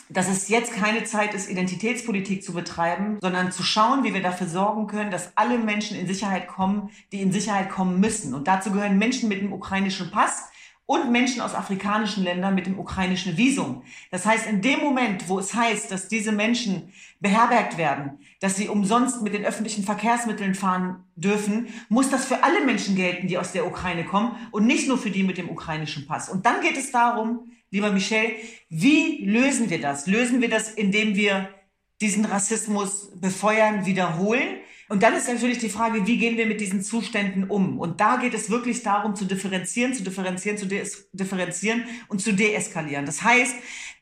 dass 0.09 0.29
es 0.29 0.49
jetzt 0.49 0.73
keine 0.73 1.03
Zeit 1.03 1.35
ist, 1.35 1.51
Identitätspolitik 1.51 2.45
zu 2.45 2.53
betreiben, 2.53 3.19
sondern 3.21 3.51
zu 3.51 3.65
schauen, 3.65 4.05
wie 4.05 4.15
wir 4.15 4.23
dafür 4.23 4.47
sorgen 4.47 4.87
können, 4.87 5.11
dass 5.11 5.37
alle 5.37 5.59
Menschen 5.59 5.99
in 5.99 6.07
Sicherheit 6.07 6.47
kommen, 6.47 6.91
die 7.11 7.21
in 7.21 7.33
Sicherheit 7.33 7.71
kommen 7.71 7.99
müssen. 7.99 8.33
Und 8.33 8.47
dazu 8.47 8.71
gehören 8.71 8.99
Menschen 8.99 9.29
mit 9.29 9.41
dem 9.41 9.53
ukrainischen 9.53 10.13
Pass, 10.13 10.51
und 10.87 11.11
Menschen 11.11 11.41
aus 11.41 11.55
afrikanischen 11.55 12.23
Ländern 12.23 12.55
mit 12.55 12.67
dem 12.67 12.79
ukrainischen 12.79 13.37
Visum. 13.37 13.83
Das 14.13 14.25
heißt, 14.25 14.47
in 14.47 14.63
dem 14.63 14.81
Moment, 14.81 15.29
wo 15.29 15.39
es 15.41 15.53
heißt, 15.53 15.91
dass 15.91 16.09
diese 16.09 16.31
Menschen 16.31 16.93
beherbergt 17.19 17.77
werden, 17.77 18.21
dass 18.41 18.57
sie 18.57 18.69
umsonst 18.69 19.21
mit 19.23 19.35
den 19.35 19.45
öffentlichen 19.45 19.83
Verkehrsmitteln 19.83 20.55
fahren 20.55 21.05
dürfen, 21.17 21.69
muss 21.89 22.09
das 22.09 22.25
für 22.25 22.45
alle 22.45 22.65
Menschen 22.65 22.95
gelten, 22.95 23.27
die 23.27 23.37
aus 23.37 23.51
der 23.53 23.67
Ukraine 23.67 24.05
kommen 24.05 24.37
und 24.53 24.67
nicht 24.67 24.87
nur 24.87 24.97
für 24.97 25.11
die 25.11 25.25
mit 25.25 25.39
dem 25.39 25.51
ukrainischen 25.51 26.07
Pass. 26.07 26.29
Und 26.29 26.47
dann 26.47 26.61
geht 26.61 26.77
es 26.77 26.93
darum, 26.93 27.51
lieber 27.71 27.91
Michel, 27.91 28.31
wie 28.69 29.25
lösen 29.25 29.69
wir 29.71 29.81
das? 29.81 30.07
Lösen 30.07 30.41
wir 30.41 30.49
das, 30.49 30.71
indem 30.71 31.17
wir 31.17 31.49
diesen 32.01 32.25
Rassismus 32.25 33.11
befeuern, 33.21 33.87
wiederholen? 33.87 34.61
Und 34.89 35.03
dann 35.03 35.15
ist 35.15 35.29
natürlich 35.29 35.59
die 35.59 35.69
Frage, 35.69 36.07
wie 36.07 36.19
gehen 36.19 36.37
wir 36.37 36.47
mit 36.47 36.61
diesen 36.61 36.83
Zuständen 36.83 37.45
um? 37.51 37.79
Und 37.79 38.01
da 38.01 38.17
geht 38.17 38.35
es 38.35 38.51
wirklich 38.51 38.83
darum, 38.83 39.17
zu 39.17 39.25
differenzieren, 39.25 39.95
zu 39.95 40.03
differenzieren, 40.03 40.59
zu 40.59 40.67
differenzieren 41.13 41.85
und 42.09 42.21
zu 42.21 42.33
deeskalieren. 42.33 43.05
Das 43.05 43.23
heißt, 43.23 43.57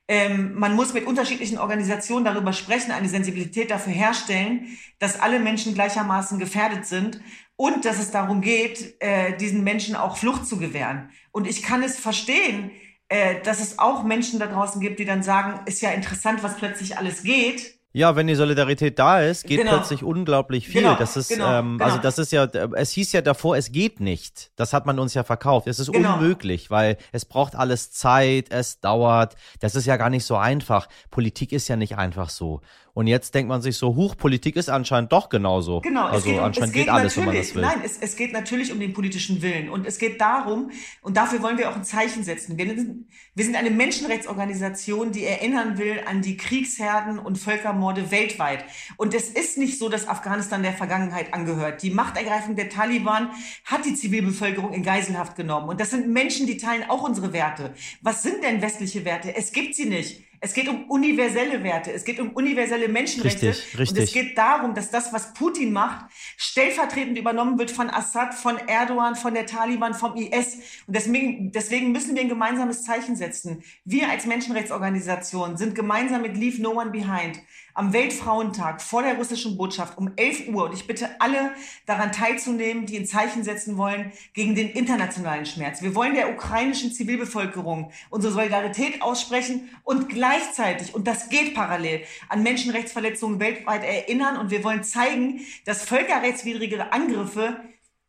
ähm, 0.07 0.55
man 0.55 0.75
muss 0.75 0.92
mit 0.92 1.07
unterschiedlichen 1.07 1.59
Organisationen 1.59 2.27
darüber 2.27 2.53
sprechen, 2.53 2.92
eine 2.92 3.09
Sensibilität 3.09 3.70
dafür 3.70 3.92
herstellen, 3.92 4.77
dass 4.99 5.18
alle 5.18 5.40
Menschen 5.40 5.73
gleichermaßen 5.73 6.38
gefährdet 6.38 6.85
sind 6.85 7.20
und 7.57 7.87
dass 7.87 7.99
es 7.99 8.11
darum 8.11 8.42
geht, 8.42 8.97
äh, 9.01 9.37
diesen 9.37 9.64
Menschen 9.64 9.97
auch 9.97 10.18
Flucht 10.18 10.47
zu 10.47 10.59
gewähren. 10.59 11.09
Und 11.33 11.47
ich 11.47 11.62
kann 11.62 11.83
es 11.83 11.99
verstehen, 11.99 12.70
äh, 13.09 13.40
dass 13.42 13.61
es 13.61 13.79
auch 13.79 14.03
Menschen 14.05 14.38
da 14.38 14.47
draußen 14.47 14.81
gibt, 14.81 14.99
die 14.99 15.07
dann 15.07 15.23
sagen, 15.23 15.61
ist 15.66 15.81
ja 15.81 15.90
interessant, 15.90 16.42
was 16.42 16.57
plötzlich 16.57 16.99
alles 16.99 17.23
geht. 17.23 17.79
Ja, 17.97 18.17
wenn 18.17 18.27
die 18.27 18.35
Solidarität 18.35 18.99
da 18.99 19.21
ist, 19.21 19.45
geht 19.47 19.59
genau. 19.59 19.77
plötzlich 19.77 20.03
unglaublich 20.03 20.67
viel. 20.67 20.83
Genau, 20.83 20.97
das 20.97 21.17
ist, 21.17 21.29
genau, 21.29 21.61
ähm, 21.61 21.81
also 21.81 21.93
genau. 21.93 22.03
das 22.03 22.19
ist 22.19 22.33
ja, 22.33 22.45
es 22.75 22.91
hieß 22.91 23.13
ja 23.13 23.23
davor, 23.23 23.57
es 23.57 23.71
geht 23.71 24.01
nicht. 24.01 24.51
Das 24.57 24.73
hat 24.73 24.85
man 24.85 24.99
uns 24.99 25.15
ja 25.15 25.23
verkauft. 25.23 25.69
Es 25.69 25.79
ist 25.79 25.93
genau. 25.93 26.15
unmöglich, 26.15 26.73
weil 26.73 26.97
es 27.13 27.25
braucht 27.25 27.55
alles 27.55 27.93
Zeit, 27.93 28.51
es 28.51 28.81
dauert. 28.81 29.37
Das 29.61 29.77
ist 29.77 29.87
ja 29.87 29.97
gar 29.97 30.11
nicht 30.11 30.25
so 30.25 30.35
einfach. 30.35 30.89
Politik 31.13 31.53
ist 31.53 31.69
ja 31.69 31.77
nicht 31.77 31.97
einfach 31.97 32.31
so. 32.31 32.63
Und 32.95 33.09
jetzt 33.09 33.35
denkt 33.35 33.49
man 33.49 33.61
sich 33.61 33.77
so, 33.77 33.97
huch, 33.97 34.17
Politik 34.17 34.55
ist 34.55 34.71
anscheinend 34.71 35.11
doch 35.11 35.29
genauso. 35.29 35.81
Genau, 35.81 36.07
also 36.07 36.31
geht, 36.31 36.39
anscheinend 36.39 36.75
geht, 36.75 36.85
geht 36.85 36.93
alles, 36.93 37.17
wenn 37.17 37.25
man 37.25 37.35
das 37.35 37.53
will. 37.53 37.63
Nein, 37.63 37.81
es, 37.85 37.99
es 37.99 38.15
geht 38.15 38.33
natürlich 38.33 38.71
um 38.71 38.79
den 38.79 38.93
politischen 38.93 39.43
Willen. 39.43 39.69
Und 39.69 39.85
es 39.85 39.99
geht 39.99 40.21
darum, 40.21 40.71
und 41.03 41.17
dafür 41.17 41.43
wollen 41.43 41.59
wir 41.59 41.71
auch 41.71 41.75
ein 41.75 41.83
Zeichen 41.83 42.23
setzen. 42.23 42.57
Wir 42.57 42.67
sind, 42.67 43.09
wir 43.35 43.45
sind 43.45 43.57
eine 43.57 43.71
Menschenrechtsorganisation, 43.71 45.11
die 45.11 45.25
erinnern 45.25 45.77
will 45.77 46.03
an 46.09 46.23
die 46.23 46.37
Kriegsherden 46.37 47.19
und 47.19 47.37
Völkermorde 47.37 48.13
weltweit. 48.13 48.65
Und 48.97 49.13
es 49.13 49.29
ist 49.29 49.59
nicht 49.59 49.81
so, 49.81 49.89
dass 49.89 50.07
Afghanistan 50.07 50.63
der 50.63 50.73
Vergangenheit 50.73 51.35
angehört. 51.35 51.83
Die 51.83 51.91
Machtergreifung 51.91 52.55
der 52.55 52.69
Taliban 52.69 53.31
hat 53.65 53.85
die 53.85 53.95
Zivilbevölkerung 53.95 54.73
in 54.73 54.85
Geiselhaft 54.85 55.35
genommen. 55.35 55.69
Und 55.69 55.81
das 55.81 55.91
sind 55.91 56.11
Menschen, 56.11 56.47
die 56.47 56.59
teilen 56.59 56.89
auch 56.89 57.03
unsere 57.03 57.33
Werte. 57.33 57.75
Was 58.03 58.23
sind 58.23 58.45
denn 58.45 58.63
westliche 58.63 59.05
Werte? 59.05 59.35
Es 59.35 59.51
gibt 59.51 59.75
sie 59.75 59.87
nicht. 59.87 60.23
Es 60.40 60.53
geht 60.53 60.68
um 60.68 60.85
universelle 60.85 61.62
Werte, 61.62 61.92
es 61.92 62.05
geht 62.05 62.20
um 62.20 62.31
universelle 62.31 62.88
Menschenrechte. 62.88 63.49
Richtig, 63.49 63.79
richtig. 63.79 63.99
Und 63.99 64.05
es 64.05 64.12
geht 64.12 64.38
darum, 64.38 64.75
dass 64.75 64.90
das, 64.90 65.12
was 65.12 65.33
Putin 65.35 65.73
macht, 65.73 66.07
stellvertretend 66.37 67.18
übernommen 67.18 67.59
wird 67.59 67.70
von 67.70 67.90
Assad, 67.90 68.35
von 68.35 68.59
Erdogan, 68.59 69.16
von 69.16 69.35
der 69.35 69.47
Taliban, 69.47 69.94
vom 69.94 70.16
IS. 70.16 70.57
Und 70.87 70.97
deswegen, 70.97 71.53
deswegen 71.53 71.92
müssen 71.92 72.14
wir 72.14 72.23
ein 72.23 72.29
gemeinsames 72.29 72.85
Zeichen 72.85 73.16
setzen. 73.16 73.62
Wir 73.85 74.09
als 74.09 74.27
Menschenrechtsorganisation 74.27 75.57
sind 75.57 75.75
gemeinsam 75.75 76.23
mit 76.23 76.37
Leave 76.37 76.61
No 76.61 76.73
One 76.73 76.90
Behind 76.90 77.40
am 77.75 77.93
Weltfrauentag 77.93 78.81
vor 78.81 79.03
der 79.03 79.17
russischen 79.17 79.57
Botschaft 79.57 79.99
um 79.99 80.13
11 80.17 80.49
Uhr. 80.49 80.65
Und 80.65 80.75
ich 80.75 80.87
bitte 80.87 81.21
alle 81.21 81.51
daran 81.87 82.13
teilzunehmen, 82.13 82.87
die 82.87 82.99
ein 82.99 83.07
Zeichen 83.07 83.43
setzen 83.43 83.77
wollen 83.77 84.13
gegen 84.33 84.55
den 84.55 84.71
internationalen 84.71 85.45
Schmerz. 85.45 85.83
Wir 85.83 85.95
wollen 85.95 86.15
der 86.15 86.31
ukrainischen 86.33 86.93
Zivilbevölkerung 86.93 87.91
unsere 88.11 88.33
Solidarität 88.33 89.03
aussprechen 89.03 89.69
und 89.83 90.09
gleichzeitig, 90.09 90.95
und 90.95 91.07
das 91.07 91.29
geht 91.29 91.55
parallel, 91.55 92.03
an 92.29 92.43
Menschenrechtsverletzungen 92.45 93.41
weltweit 93.41 93.83
erinnern. 93.83 94.39
Und 94.39 94.51
wir 94.51 94.63
wollen 94.63 94.85
zeigen, 94.85 95.41
dass 95.65 95.83
völkerrechtswidrige 95.83 96.93
Angriffe 96.93 97.61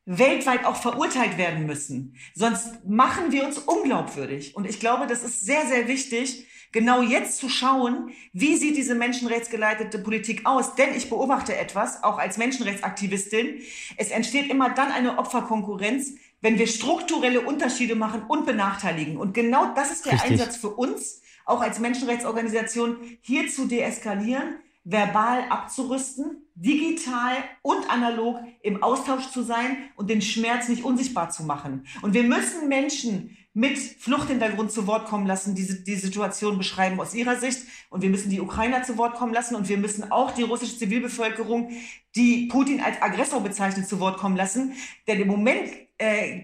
weltweit 0.05 0.65
auch 0.65 0.75
verurteilt 0.75 1.37
werden 1.37 1.65
müssen. 1.65 2.15
Sonst 2.35 2.85
machen 2.85 3.31
wir 3.31 3.43
uns 3.45 3.57
unglaubwürdig. 3.57 4.55
Und 4.55 4.67
ich 4.67 4.79
glaube, 4.79 5.07
das 5.07 5.23
ist 5.23 5.43
sehr, 5.43 5.65
sehr 5.65 5.87
wichtig, 5.87 6.45
genau 6.75 7.01
jetzt 7.01 7.37
zu 7.37 7.47
schauen, 7.47 8.11
wie 8.33 8.57
sieht 8.57 8.75
diese 8.75 8.95
menschenrechtsgeleitete 8.95 9.97
Politik 9.97 10.45
aus. 10.45 10.75
Denn 10.75 10.93
ich 10.93 11.09
beobachte 11.09 11.55
etwas, 11.55 12.03
auch 12.03 12.19
als 12.19 12.37
Menschenrechtsaktivistin. 12.37 13.61
Es 13.95 14.11
entsteht 14.11 14.49
immer 14.49 14.69
dann 14.71 14.91
eine 14.91 15.17
Opferkonkurrenz, 15.17 16.15
wenn 16.41 16.59
wir 16.59 16.67
strukturelle 16.67 17.41
Unterschiede 17.41 17.95
machen 17.95 18.23
und 18.27 18.45
benachteiligen. 18.45 19.15
Und 19.15 19.33
genau 19.33 19.73
das 19.73 19.89
ist 19.89 20.05
der 20.05 20.13
Richtig. 20.13 20.31
Einsatz 20.31 20.57
für 20.57 20.69
uns, 20.69 21.21
auch 21.45 21.61
als 21.61 21.79
Menschenrechtsorganisation, 21.79 22.97
hier 23.21 23.47
zu 23.47 23.67
deeskalieren, 23.67 24.57
verbal 24.83 25.45
abzurüsten, 25.49 26.43
digital 26.55 27.37
und 27.61 27.89
analog 27.89 28.39
im 28.61 28.83
Austausch 28.83 29.31
zu 29.31 29.43
sein 29.43 29.77
und 29.95 30.09
den 30.09 30.21
Schmerz 30.21 30.67
nicht 30.67 30.83
unsichtbar 30.83 31.29
zu 31.29 31.43
machen. 31.43 31.87
Und 32.01 32.13
wir 32.13 32.23
müssen 32.23 32.67
Menschen 32.67 33.37
mit 33.55 33.77
Fluchthintergrund 33.77 34.69
zu 34.69 34.85
Wort 34.85 35.07
kommen 35.07 35.25
lassen, 35.25 35.55
die 35.55 35.83
die 35.85 35.95
Situation 35.95 36.57
beschreiben 36.57 36.99
aus 36.99 37.15
ihrer 37.15 37.37
Sicht. 37.37 37.61
Und 37.89 38.01
wir 38.01 38.09
müssen 38.09 38.29
die 38.29 38.41
Ukrainer 38.41 38.83
zu 38.83 38.97
Wort 38.97 39.15
kommen 39.15 39.33
lassen. 39.33 39.55
Und 39.55 39.69
wir 39.69 39.77
müssen 39.77 40.11
auch 40.11 40.31
die 40.31 40.43
russische 40.43 40.77
Zivilbevölkerung, 40.77 41.71
die 42.15 42.47
Putin 42.47 42.81
als 42.81 43.01
Aggressor 43.01 43.41
bezeichnet, 43.41 43.87
zu 43.87 44.01
Wort 44.01 44.17
kommen 44.17 44.35
lassen. 44.35 44.73
Denn 45.07 45.21
im 45.21 45.29
Moment 45.29 45.71
äh, 45.97 46.43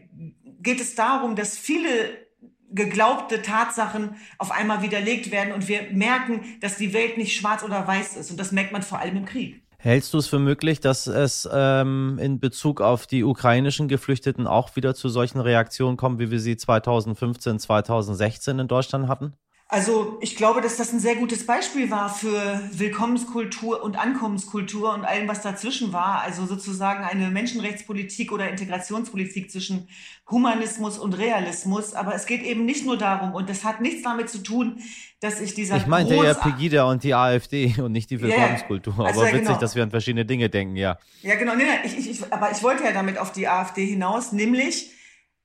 geht 0.62 0.80
es 0.80 0.96
darum, 0.96 1.36
dass 1.36 1.58
viele 1.58 2.28
geglaubte 2.70 3.42
Tatsachen 3.42 4.16
auf 4.38 4.52
einmal 4.52 4.82
widerlegt 4.82 5.32
werden 5.32 5.52
und 5.52 5.68
wir 5.68 5.90
merken, 5.92 6.58
dass 6.62 6.78
die 6.78 6.94
Welt 6.94 7.18
nicht 7.18 7.36
schwarz 7.36 7.62
oder 7.62 7.86
weiß 7.86 8.16
ist. 8.16 8.32
Und 8.32 8.40
das 8.40 8.54
merkt 8.54 8.72
man 8.72 8.84
vor 8.84 9.00
allem 9.00 9.18
im 9.18 9.26
Krieg. 9.26 9.62
Hältst 9.84 10.14
du 10.14 10.20
es 10.20 10.28
für 10.28 10.38
möglich, 10.38 10.80
dass 10.80 11.08
es 11.08 11.50
ähm, 11.52 12.20
in 12.22 12.40
Bezug 12.40 12.82
auf 12.82 13.08
die 13.08 13.24
ukrainischen 13.24 13.88
Geflüchteten 13.88 14.46
auch 14.46 14.76
wieder 14.76 14.94
zu 14.94 15.10
solchen 15.10 15.40
Reaktionen 15.40 15.98
kommt, 15.98 16.20
wie 16.20 16.30
wir 16.30 16.40
sie 16.40 16.56
2015, 16.56 17.58
2016 17.58 18.60
in 18.60 18.68
Deutschland 18.68 19.08
hatten? 19.08 19.34
Also 19.74 20.18
ich 20.20 20.36
glaube, 20.36 20.60
dass 20.60 20.76
das 20.76 20.92
ein 20.92 21.00
sehr 21.00 21.16
gutes 21.16 21.46
Beispiel 21.46 21.90
war 21.90 22.14
für 22.14 22.62
Willkommenskultur 22.74 23.82
und 23.82 23.98
Ankommenskultur 23.98 24.94
und 24.94 25.06
allem, 25.06 25.30
was 25.30 25.42
dazwischen 25.42 25.94
war. 25.94 26.24
Also 26.24 26.46
sozusagen 26.46 27.06
eine 27.06 27.32
Menschenrechtspolitik 27.32 28.34
oder 28.34 28.50
Integrationspolitik 28.50 29.50
zwischen 29.50 29.88
Humanismus 30.30 31.00
und 31.00 31.18
Realismus. 31.18 31.94
Aber 31.94 32.14
es 32.14 32.26
geht 32.26 32.44
eben 32.44 32.66
nicht 32.66 32.86
nur 32.86 32.98
darum, 32.98 33.34
und 33.34 33.50
das 33.50 33.64
hat 33.64 33.80
nichts 33.80 34.04
damit 34.04 34.30
zu 34.30 34.40
tun, 34.40 34.82
dass 35.22 35.40
ich 35.40 35.54
dieser 35.54 35.78
Ich 35.78 35.88
meinte 35.88 36.16
ja 36.16 36.34
Pegida 36.34 36.84
und 36.84 37.06
die 37.06 37.14
AfD 37.14 37.74
und 37.82 37.94
nicht 37.94 38.10
die 38.10 38.20
Willkommenskultur. 38.20 38.94
also 39.00 39.22
Aber 39.22 39.30
ja, 39.30 39.36
witzig, 39.36 39.48
genau. 39.48 39.60
dass 39.62 39.76
wir 39.76 39.84
an 39.84 39.90
verschiedene 39.90 40.26
Dinge 40.26 40.50
denken, 40.50 40.76
ja. 40.76 41.00
Ja, 41.22 41.36
genau. 41.36 41.56
Nee, 41.56 41.64
ich, 41.86 42.10
ich, 42.10 42.34
aber 42.34 42.52
ich 42.52 42.62
wollte 42.62 42.84
ja 42.84 42.92
damit 42.92 43.18
auf 43.18 43.32
die 43.32 43.48
AfD 43.48 43.86
hinaus, 43.86 44.34
nämlich, 44.34 44.92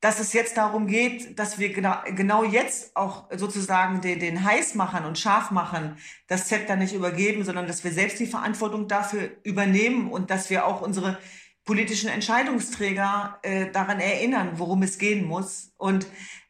dass 0.07 0.21
es 0.21 0.33
jetzt 0.33 0.57
darum 0.57 0.87
geht, 0.87 1.37
dass 1.37 1.59
wir 1.59 1.73
genau, 1.73 1.97
genau 2.15 2.45
jetzt 2.45 2.97
auch 2.97 3.25
sozusagen 3.35 4.01
den, 4.03 4.21
den 4.21 4.45
Heißmachern 4.45 5.05
und 5.05 5.19
Scharfmachern 5.19 5.99
das 6.29 6.47
Zepter 6.47 6.77
nicht 6.77 6.95
übergeben, 6.95 7.43
sondern 7.43 7.67
dass 7.67 7.83
wir 7.83 7.91
selbst 7.91 8.21
die 8.21 8.29
Verantwortung 8.29 8.87
dafür 8.87 9.31
übernehmen 9.43 10.09
und 10.09 10.31
dass 10.31 10.49
wir 10.49 10.65
auch 10.65 10.81
unsere 10.81 11.19
politischen 11.65 12.09
Entscheidungsträger 12.09 13.41
äh, 13.43 13.73
daran 13.73 13.99
erinnern, 13.99 14.53
worum 14.61 14.85
es 14.85 14.99
gehen 14.99 15.25
muss. 15.25 15.73
Und 15.77 16.07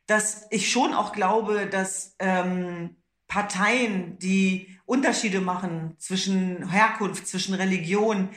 dass 0.07 0.47
ich 0.51 0.71
schon 0.71 0.92
auch 0.92 1.12
glaube, 1.14 1.66
dass 1.66 2.14
ähm, 2.19 2.97
Parteien, 3.27 4.19
die 4.19 4.79
Unterschiede 4.85 5.40
machen 5.40 5.95
zwischen 5.97 6.71
Herkunft, 6.71 7.27
zwischen 7.27 7.55
Religion, 7.55 8.29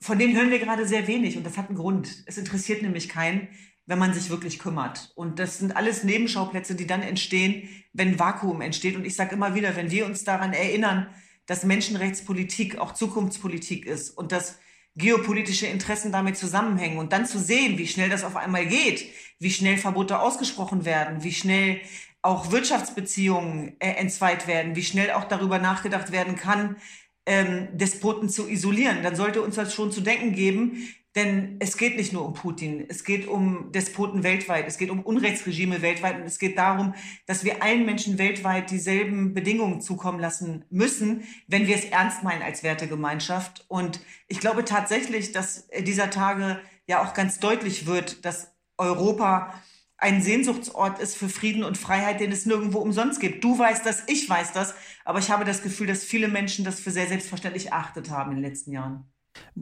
von 0.00 0.18
denen 0.18 0.34
hören 0.34 0.50
wir 0.50 0.58
gerade 0.58 0.88
sehr 0.88 1.06
wenig 1.06 1.36
und 1.36 1.44
das 1.44 1.58
hat 1.58 1.68
einen 1.68 1.76
Grund. 1.76 2.24
Es 2.24 2.38
interessiert 2.38 2.80
nämlich 2.80 3.10
keinen, 3.10 3.48
wenn 3.88 3.98
man 3.98 4.12
sich 4.12 4.28
wirklich 4.28 4.58
kümmert. 4.58 5.12
Und 5.14 5.38
das 5.38 5.58
sind 5.58 5.74
alles 5.74 6.04
Nebenschauplätze, 6.04 6.74
die 6.74 6.86
dann 6.86 7.00
entstehen, 7.00 7.70
wenn 7.94 8.18
Vakuum 8.18 8.60
entsteht. 8.60 8.96
Und 8.96 9.06
ich 9.06 9.16
sage 9.16 9.34
immer 9.34 9.54
wieder, 9.54 9.76
wenn 9.76 9.90
wir 9.90 10.04
uns 10.04 10.24
daran 10.24 10.52
erinnern, 10.52 11.08
dass 11.46 11.64
Menschenrechtspolitik 11.64 12.76
auch 12.78 12.92
Zukunftspolitik 12.92 13.86
ist 13.86 14.10
und 14.10 14.30
dass 14.30 14.58
geopolitische 14.94 15.66
Interessen 15.66 16.12
damit 16.12 16.36
zusammenhängen 16.36 16.98
und 16.98 17.14
dann 17.14 17.24
zu 17.24 17.38
sehen, 17.38 17.78
wie 17.78 17.86
schnell 17.86 18.10
das 18.10 18.24
auf 18.24 18.36
einmal 18.36 18.66
geht, 18.66 19.06
wie 19.38 19.50
schnell 19.50 19.78
Verbote 19.78 20.18
ausgesprochen 20.18 20.84
werden, 20.84 21.24
wie 21.24 21.32
schnell 21.32 21.80
auch 22.20 22.50
Wirtschaftsbeziehungen 22.50 23.76
äh, 23.78 23.92
entzweit 23.92 24.46
werden, 24.46 24.76
wie 24.76 24.84
schnell 24.84 25.12
auch 25.12 25.24
darüber 25.24 25.58
nachgedacht 25.58 26.12
werden 26.12 26.36
kann, 26.36 26.76
ähm, 27.24 27.68
Despoten 27.72 28.28
zu 28.28 28.48
isolieren, 28.48 29.02
dann 29.02 29.16
sollte 29.16 29.40
uns 29.40 29.54
das 29.54 29.72
schon 29.72 29.92
zu 29.92 30.02
denken 30.02 30.32
geben, 30.32 30.88
denn 31.18 31.56
es 31.58 31.76
geht 31.76 31.96
nicht 31.96 32.12
nur 32.12 32.24
um 32.24 32.32
Putin, 32.34 32.86
es 32.88 33.02
geht 33.02 33.26
um 33.26 33.72
Despoten 33.72 34.22
weltweit, 34.22 34.68
es 34.68 34.78
geht 34.78 34.88
um 34.88 35.00
Unrechtsregime 35.00 35.82
weltweit 35.82 36.14
und 36.16 36.22
es 36.22 36.38
geht 36.38 36.56
darum, 36.56 36.94
dass 37.26 37.42
wir 37.42 37.60
allen 37.60 37.84
Menschen 37.84 38.18
weltweit 38.18 38.70
dieselben 38.70 39.34
Bedingungen 39.34 39.80
zukommen 39.80 40.20
lassen 40.20 40.64
müssen, 40.70 41.24
wenn 41.48 41.66
wir 41.66 41.74
es 41.74 41.86
ernst 41.86 42.22
meinen 42.22 42.42
als 42.42 42.62
Wertegemeinschaft. 42.62 43.64
Und 43.66 44.00
ich 44.28 44.38
glaube 44.38 44.64
tatsächlich, 44.64 45.32
dass 45.32 45.68
dieser 45.80 46.10
Tage 46.10 46.60
ja 46.86 47.02
auch 47.02 47.14
ganz 47.14 47.40
deutlich 47.40 47.86
wird, 47.86 48.24
dass 48.24 48.52
Europa 48.76 49.52
ein 49.96 50.22
Sehnsuchtsort 50.22 51.00
ist 51.00 51.16
für 51.16 51.28
Frieden 51.28 51.64
und 51.64 51.76
Freiheit, 51.76 52.20
den 52.20 52.30
es 52.30 52.46
nirgendwo 52.46 52.78
umsonst 52.78 53.18
gibt. 53.18 53.42
Du 53.42 53.58
weißt 53.58 53.84
das, 53.84 54.04
ich 54.06 54.30
weiß 54.30 54.52
das, 54.52 54.76
aber 55.04 55.18
ich 55.18 55.32
habe 55.32 55.44
das 55.44 55.62
Gefühl, 55.62 55.88
dass 55.88 56.04
viele 56.04 56.28
Menschen 56.28 56.64
das 56.64 56.78
für 56.78 56.92
sehr 56.92 57.08
selbstverständlich 57.08 57.72
erachtet 57.72 58.08
haben 58.10 58.30
in 58.30 58.36
den 58.36 58.44
letzten 58.44 58.70
Jahren. 58.70 59.12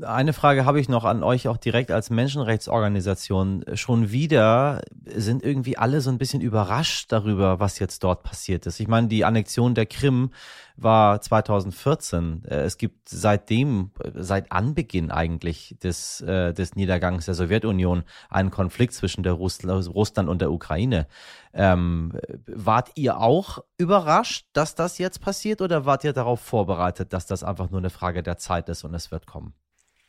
Eine 0.02 0.32
Frage 0.32 0.64
habe 0.64 0.80
ich 0.80 0.88
noch 0.88 1.04
an 1.04 1.22
euch 1.22 1.48
auch 1.48 1.56
direkt 1.56 1.90
als 1.90 2.11
Menschenrechtsorganisation. 2.11 3.64
Schon 3.74 4.11
wieder 4.11 4.82
sind 5.04 5.42
irgendwie 5.42 5.78
alle 5.78 6.00
so 6.00 6.11
ein 6.11 6.18
bisschen 6.18 6.40
überrascht 6.40 7.12
darüber, 7.12 7.61
was 7.61 7.78
jetzt 7.78 8.02
dort 8.02 8.22
passiert 8.22 8.66
ist. 8.66 8.80
Ich 8.80 8.88
meine, 8.88 9.09
die 9.09 9.24
Annexion 9.24 9.74
der 9.74 9.87
Krim 9.87 10.30
war 10.76 11.20
2014. 11.20 12.44
Äh, 12.44 12.62
Es 12.62 12.78
gibt 12.78 13.09
seitdem, 13.09 13.92
äh, 14.02 14.11
seit 14.14 14.52
Anbeginn 14.52 15.11
eigentlich 15.11 15.76
des, 15.82 16.20
äh, 16.20 16.52
des 16.52 16.74
Niedergangs 16.74 17.26
der 17.26 17.35
Sowjetunion 17.35 18.04
einen 18.28 18.50
Konflikt 18.50 18.94
zwischen 18.94 19.22
der 19.22 19.32
Russ 19.35 19.61
Russland 19.64 20.28
und 20.28 20.40
der 20.40 20.52
Ukraine. 20.52 21.06
Ähm, 21.52 22.12
wart 22.46 22.90
ihr 22.96 23.18
auch 23.20 23.61
überrascht, 23.78 24.46
dass 24.52 24.74
das 24.74 24.98
jetzt 24.98 25.20
passiert 25.20 25.62
oder 25.62 25.87
wart 25.87 26.04
ihr 26.04 26.12
darauf 26.12 26.40
vorbereitet, 26.40 27.12
dass 27.12 27.26
das 27.26 27.44
einfach 27.44 27.70
nur 27.70 27.80
eine 27.80 27.90
Frage 27.90 28.22
der 28.22 28.37
Zeit 28.37 28.68
ist 28.68 28.85
und 28.85 28.94
es 28.94 29.11
wird 29.11 29.26
kommen? 29.26 29.54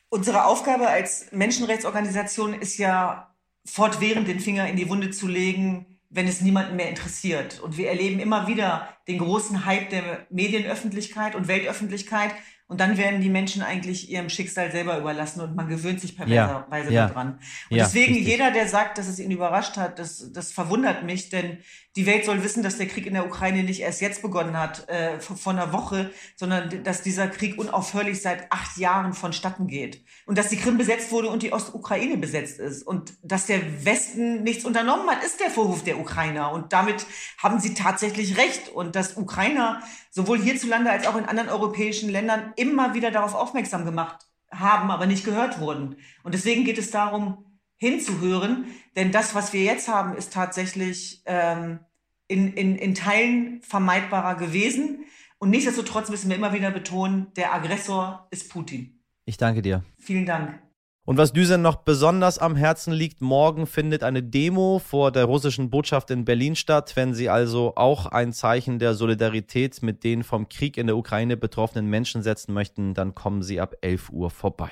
Unsere 0.09 0.45
Aufgabe 0.45 0.87
als 0.87 1.27
Menschenrechtsorganisation 1.31 2.53
ist 2.53 2.77
ja 2.77 3.35
fortwährend 3.65 4.27
den 4.27 4.39
Finger 4.39 4.67
in 4.67 4.77
die 4.77 4.89
Wunde 4.89 5.11
zu 5.11 5.27
legen, 5.27 5.99
wenn 6.09 6.27
es 6.27 6.41
niemanden 6.41 6.77
mehr 6.77 6.89
interessiert. 6.89 7.59
Und 7.59 7.77
wir 7.77 7.89
erleben 7.89 8.19
immer 8.19 8.47
wieder 8.47 8.87
den 9.07 9.17
großen 9.17 9.65
Hype 9.65 9.89
der 9.89 10.25
Medienöffentlichkeit 10.29 11.35
und 11.35 11.49
Weltöffentlichkeit. 11.49 12.31
Und 12.67 12.79
dann 12.81 12.97
werden 12.97 13.21
die 13.21 13.29
Menschen 13.29 13.61
eigentlich 13.61 14.09
ihrem 14.09 14.29
Schicksal 14.29 14.71
selber 14.71 14.97
überlassen 14.97 15.39
und 15.41 15.55
man 15.55 15.69
gewöhnt 15.69 16.01
sich 16.01 16.17
perverserweise 16.17 16.91
Ja, 16.91 17.01
ja. 17.03 17.07
daran. 17.07 17.39
Und 17.69 17.77
Ja, 17.77 17.85
deswegen, 17.85 18.13
richtig. 18.13 18.27
jeder, 18.27 18.51
der 18.51 18.67
sagt, 18.67 18.97
dass 18.97 19.07
es 19.07 19.19
ihn 19.19 19.31
überrascht 19.31 19.77
hat, 19.77 19.99
das, 19.99 20.31
das 20.33 20.51
verwundert 20.51 21.03
mich, 21.03 21.29
denn 21.29 21.59
die 21.97 22.05
Welt 22.05 22.25
soll 22.25 22.43
wissen, 22.43 22.61
dass 22.61 22.77
der 22.77 22.87
Krieg 22.87 23.07
in 23.07 23.15
der 23.15 23.25
Ukraine 23.25 23.63
nicht 23.63 23.81
erst 23.81 24.01
jetzt 24.01 24.21
begonnen 24.21 24.55
hat, 24.55 24.87
äh, 24.87 25.19
vor, 25.19 25.51
einer 25.51 25.73
Woche, 25.73 26.11
sondern 26.35 26.83
dass 26.83 27.01
dieser 27.01 27.27
Krieg 27.27 27.57
unaufhörlich 27.57 28.21
seit 28.21 28.51
acht 28.51 28.77
Jahren 28.77 29.13
vonstatten 29.13 29.65
geht. 29.65 30.05
Und 30.27 30.37
dass 30.37 30.49
die 30.49 30.57
Krim 30.57 30.77
besetzt 30.77 31.11
wurde 31.11 31.29
und 31.29 31.41
die 31.41 31.53
Ostukraine 31.53 32.17
besetzt 32.17 32.59
ist. 32.59 32.83
Und 32.83 33.13
dass 33.23 33.47
der 33.47 33.83
Westen 33.83 34.43
nichts 34.43 34.63
unternommen 34.63 35.09
hat, 35.09 35.23
ist 35.23 35.39
der 35.39 35.49
Vorwurf 35.49 35.83
der 35.83 35.99
Ukrainer. 35.99 36.51
Und 36.51 36.71
damit 36.71 37.07
haben 37.39 37.59
sie 37.59 37.73
tatsächlich 37.73 38.37
recht. 38.37 38.69
Und 38.69 38.95
dass 38.95 39.17
Ukrainer 39.17 39.81
sowohl 40.11 40.39
hierzulande 40.39 40.91
als 40.91 41.07
auch 41.07 41.15
in 41.15 41.25
anderen 41.25 41.49
europäischen 41.49 42.09
Ländern 42.09 42.53
immer 42.57 42.93
wieder 42.93 43.09
darauf 43.09 43.33
aufmerksam 43.33 43.85
gemacht 43.85 44.27
haben, 44.51 44.91
aber 44.91 45.07
nicht 45.07 45.25
gehört 45.25 45.59
wurden. 45.59 45.95
Und 46.23 46.35
deswegen 46.35 46.63
geht 46.63 46.77
es 46.77 46.91
darum, 46.91 47.43
hinzuhören, 47.77 48.65
denn 48.95 49.11
das, 49.11 49.35
was 49.35 49.53
wir 49.53 49.63
jetzt 49.63 49.87
haben, 49.87 50.15
ist 50.15 50.33
tatsächlich 50.33 51.21
ähm, 51.25 51.79
in, 52.27 52.53
in, 52.53 52.75
in 52.75 52.95
Teilen 52.95 53.61
vermeidbarer 53.61 54.35
gewesen. 54.35 55.05
Und 55.39 55.49
nichtsdestotrotz 55.49 56.09
müssen 56.09 56.29
wir 56.29 56.35
immer 56.35 56.53
wieder 56.53 56.71
betonen, 56.71 57.27
der 57.35 57.53
Aggressor 57.53 58.27
ist 58.31 58.49
Putin. 58.49 58.99
Ich 59.25 59.37
danke 59.37 59.61
dir. 59.61 59.83
Vielen 59.97 60.25
Dank. 60.25 60.59
Und 61.05 61.15
was 61.15 61.31
Düsen 61.31 61.61
noch 61.61 61.77
besonders 61.77 62.37
am 62.37 62.57
Herzen 62.57 62.91
liegt, 62.91 63.21
morgen 63.21 63.65
findet 63.65 64.03
eine 64.03 64.21
Demo 64.21 64.79
vor 64.79 65.13
der 65.13 65.23
russischen 65.23 65.69
Botschaft 65.69 66.11
in 66.11 66.25
Berlin 66.25 66.57
statt. 66.57 66.97
Wenn 66.97 67.13
Sie 67.13 67.29
also 67.29 67.71
auch 67.77 68.07
ein 68.07 68.33
Zeichen 68.33 68.77
der 68.77 68.93
Solidarität 68.93 69.81
mit 69.81 70.03
den 70.03 70.23
vom 70.23 70.49
Krieg 70.49 70.75
in 70.75 70.87
der 70.87 70.97
Ukraine 70.97 71.37
betroffenen 71.37 71.89
Menschen 71.89 72.23
setzen 72.23 72.53
möchten, 72.53 72.93
dann 72.93 73.15
kommen 73.15 73.41
Sie 73.41 73.61
ab 73.61 73.75
11 73.79 74.09
Uhr 74.09 74.29
vorbei. 74.29 74.71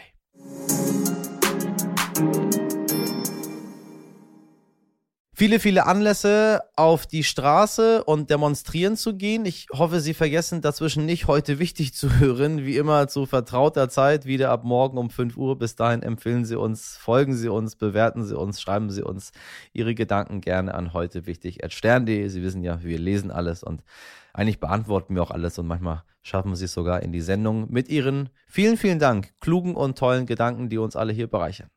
Viele, 5.36 5.60
viele 5.60 5.86
Anlässe 5.86 6.62
auf 6.76 7.06
die 7.06 7.24
Straße 7.24 8.04
und 8.06 8.30
demonstrieren 8.30 8.96
zu 8.96 9.16
gehen. 9.16 9.46
Ich 9.46 9.68
hoffe, 9.74 10.00
Sie 10.00 10.14
vergessen 10.14 10.62
dazwischen 10.62 11.06
nicht, 11.06 11.28
heute 11.28 11.60
wichtig 11.60 11.94
zu 11.94 12.20
hören. 12.20 12.66
Wie 12.66 12.78
immer 12.78 13.08
zu 13.08 13.26
vertrauter 13.26 13.90
Zeit, 13.90 14.26
wieder 14.26 14.50
ab 14.50 14.64
morgen 14.64 14.98
um 14.98 15.10
5 15.10 15.36
Uhr. 15.36 15.58
Bis 15.60 15.76
dahin 15.76 16.02
empfehlen 16.04 16.46
Sie 16.46 16.56
uns, 16.56 16.96
folgen 16.98 17.36
Sie 17.36 17.50
uns, 17.50 17.76
bewerten 17.76 18.24
Sie 18.24 18.38
uns, 18.38 18.62
schreiben 18.62 18.90
Sie 18.90 19.04
uns 19.04 19.32
Ihre 19.74 19.94
Gedanken 19.94 20.40
gerne 20.40 20.74
an 20.74 20.94
heute 20.94 21.26
wichtig. 21.26 21.60
Sie 21.66 22.44
wissen 22.44 22.64
ja, 22.64 22.82
wir 22.82 22.98
lesen 22.98 23.30
alles 23.30 23.62
und 23.62 23.84
eigentlich 24.34 24.60
beantworten 24.60 25.16
wir 25.16 25.24
auch 25.24 25.32
alles 25.32 25.60
und 25.60 25.68
manchmal 25.68 26.04
schaffen 26.22 26.56
Sie 26.56 26.66
es 26.66 26.74
sogar 26.74 27.04
in 27.04 27.12
die 27.12 27.22
Sendung 27.22 27.72
mit 27.72 27.90
Ihren 27.90 28.30
vielen, 28.48 28.78
vielen 28.78 29.00
Dank, 29.00 29.34
klugen 29.42 29.76
und 29.76 29.98
tollen 29.98 30.26
Gedanken, 30.26 30.70
die 30.70 30.78
uns 30.78 30.96
alle 30.96 31.12
hier 31.14 31.28
bereichern. 31.28 31.70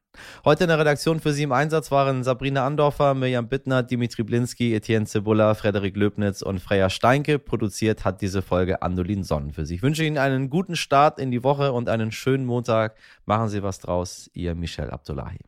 Heute 0.45 0.65
in 0.65 0.69
der 0.69 0.79
Redaktion 0.79 1.21
für 1.21 1.33
Sie 1.33 1.43
im 1.43 1.53
Einsatz 1.53 1.91
waren 1.91 2.25
Sabrina 2.25 2.67
Andorfer, 2.67 3.15
Mirjam 3.15 3.49
Bittner, 3.49 3.83
Dimitri 3.83 4.23
Blinski, 4.23 4.75
Etienne 4.75 5.07
Cebula, 5.07 5.55
Frederik 5.55 5.97
Löbnitz 5.97 6.43
und 6.43 6.61
Freya 6.61 6.91
Steinke. 6.91 7.39
Produziert 7.39 8.05
hat 8.05 8.21
diese 8.21 8.43
Folge 8.43 8.83
Andolin 8.83 9.25
Sonnen 9.25 9.53
für 9.53 9.67
Sie. 9.67 9.77
Ich 9.77 9.83
wünsche 9.83 10.05
Ihnen 10.05 10.19
einen 10.19 10.51
guten 10.51 10.77
Start 10.77 11.19
in 11.19 11.31
die 11.31 11.43
Woche 11.45 11.73
und 11.73 11.89
einen 11.89 12.13
schönen 12.13 12.45
Montag. 12.45 12.97
Machen 13.27 13.49
Sie 13.49 13.63
was 13.63 13.79
draus. 13.79 14.31
Ihr 14.33 14.55
Michel 14.55 14.91
Abdullahi. 14.91 15.39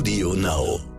Audio 0.00 0.32
Now. 0.32 0.89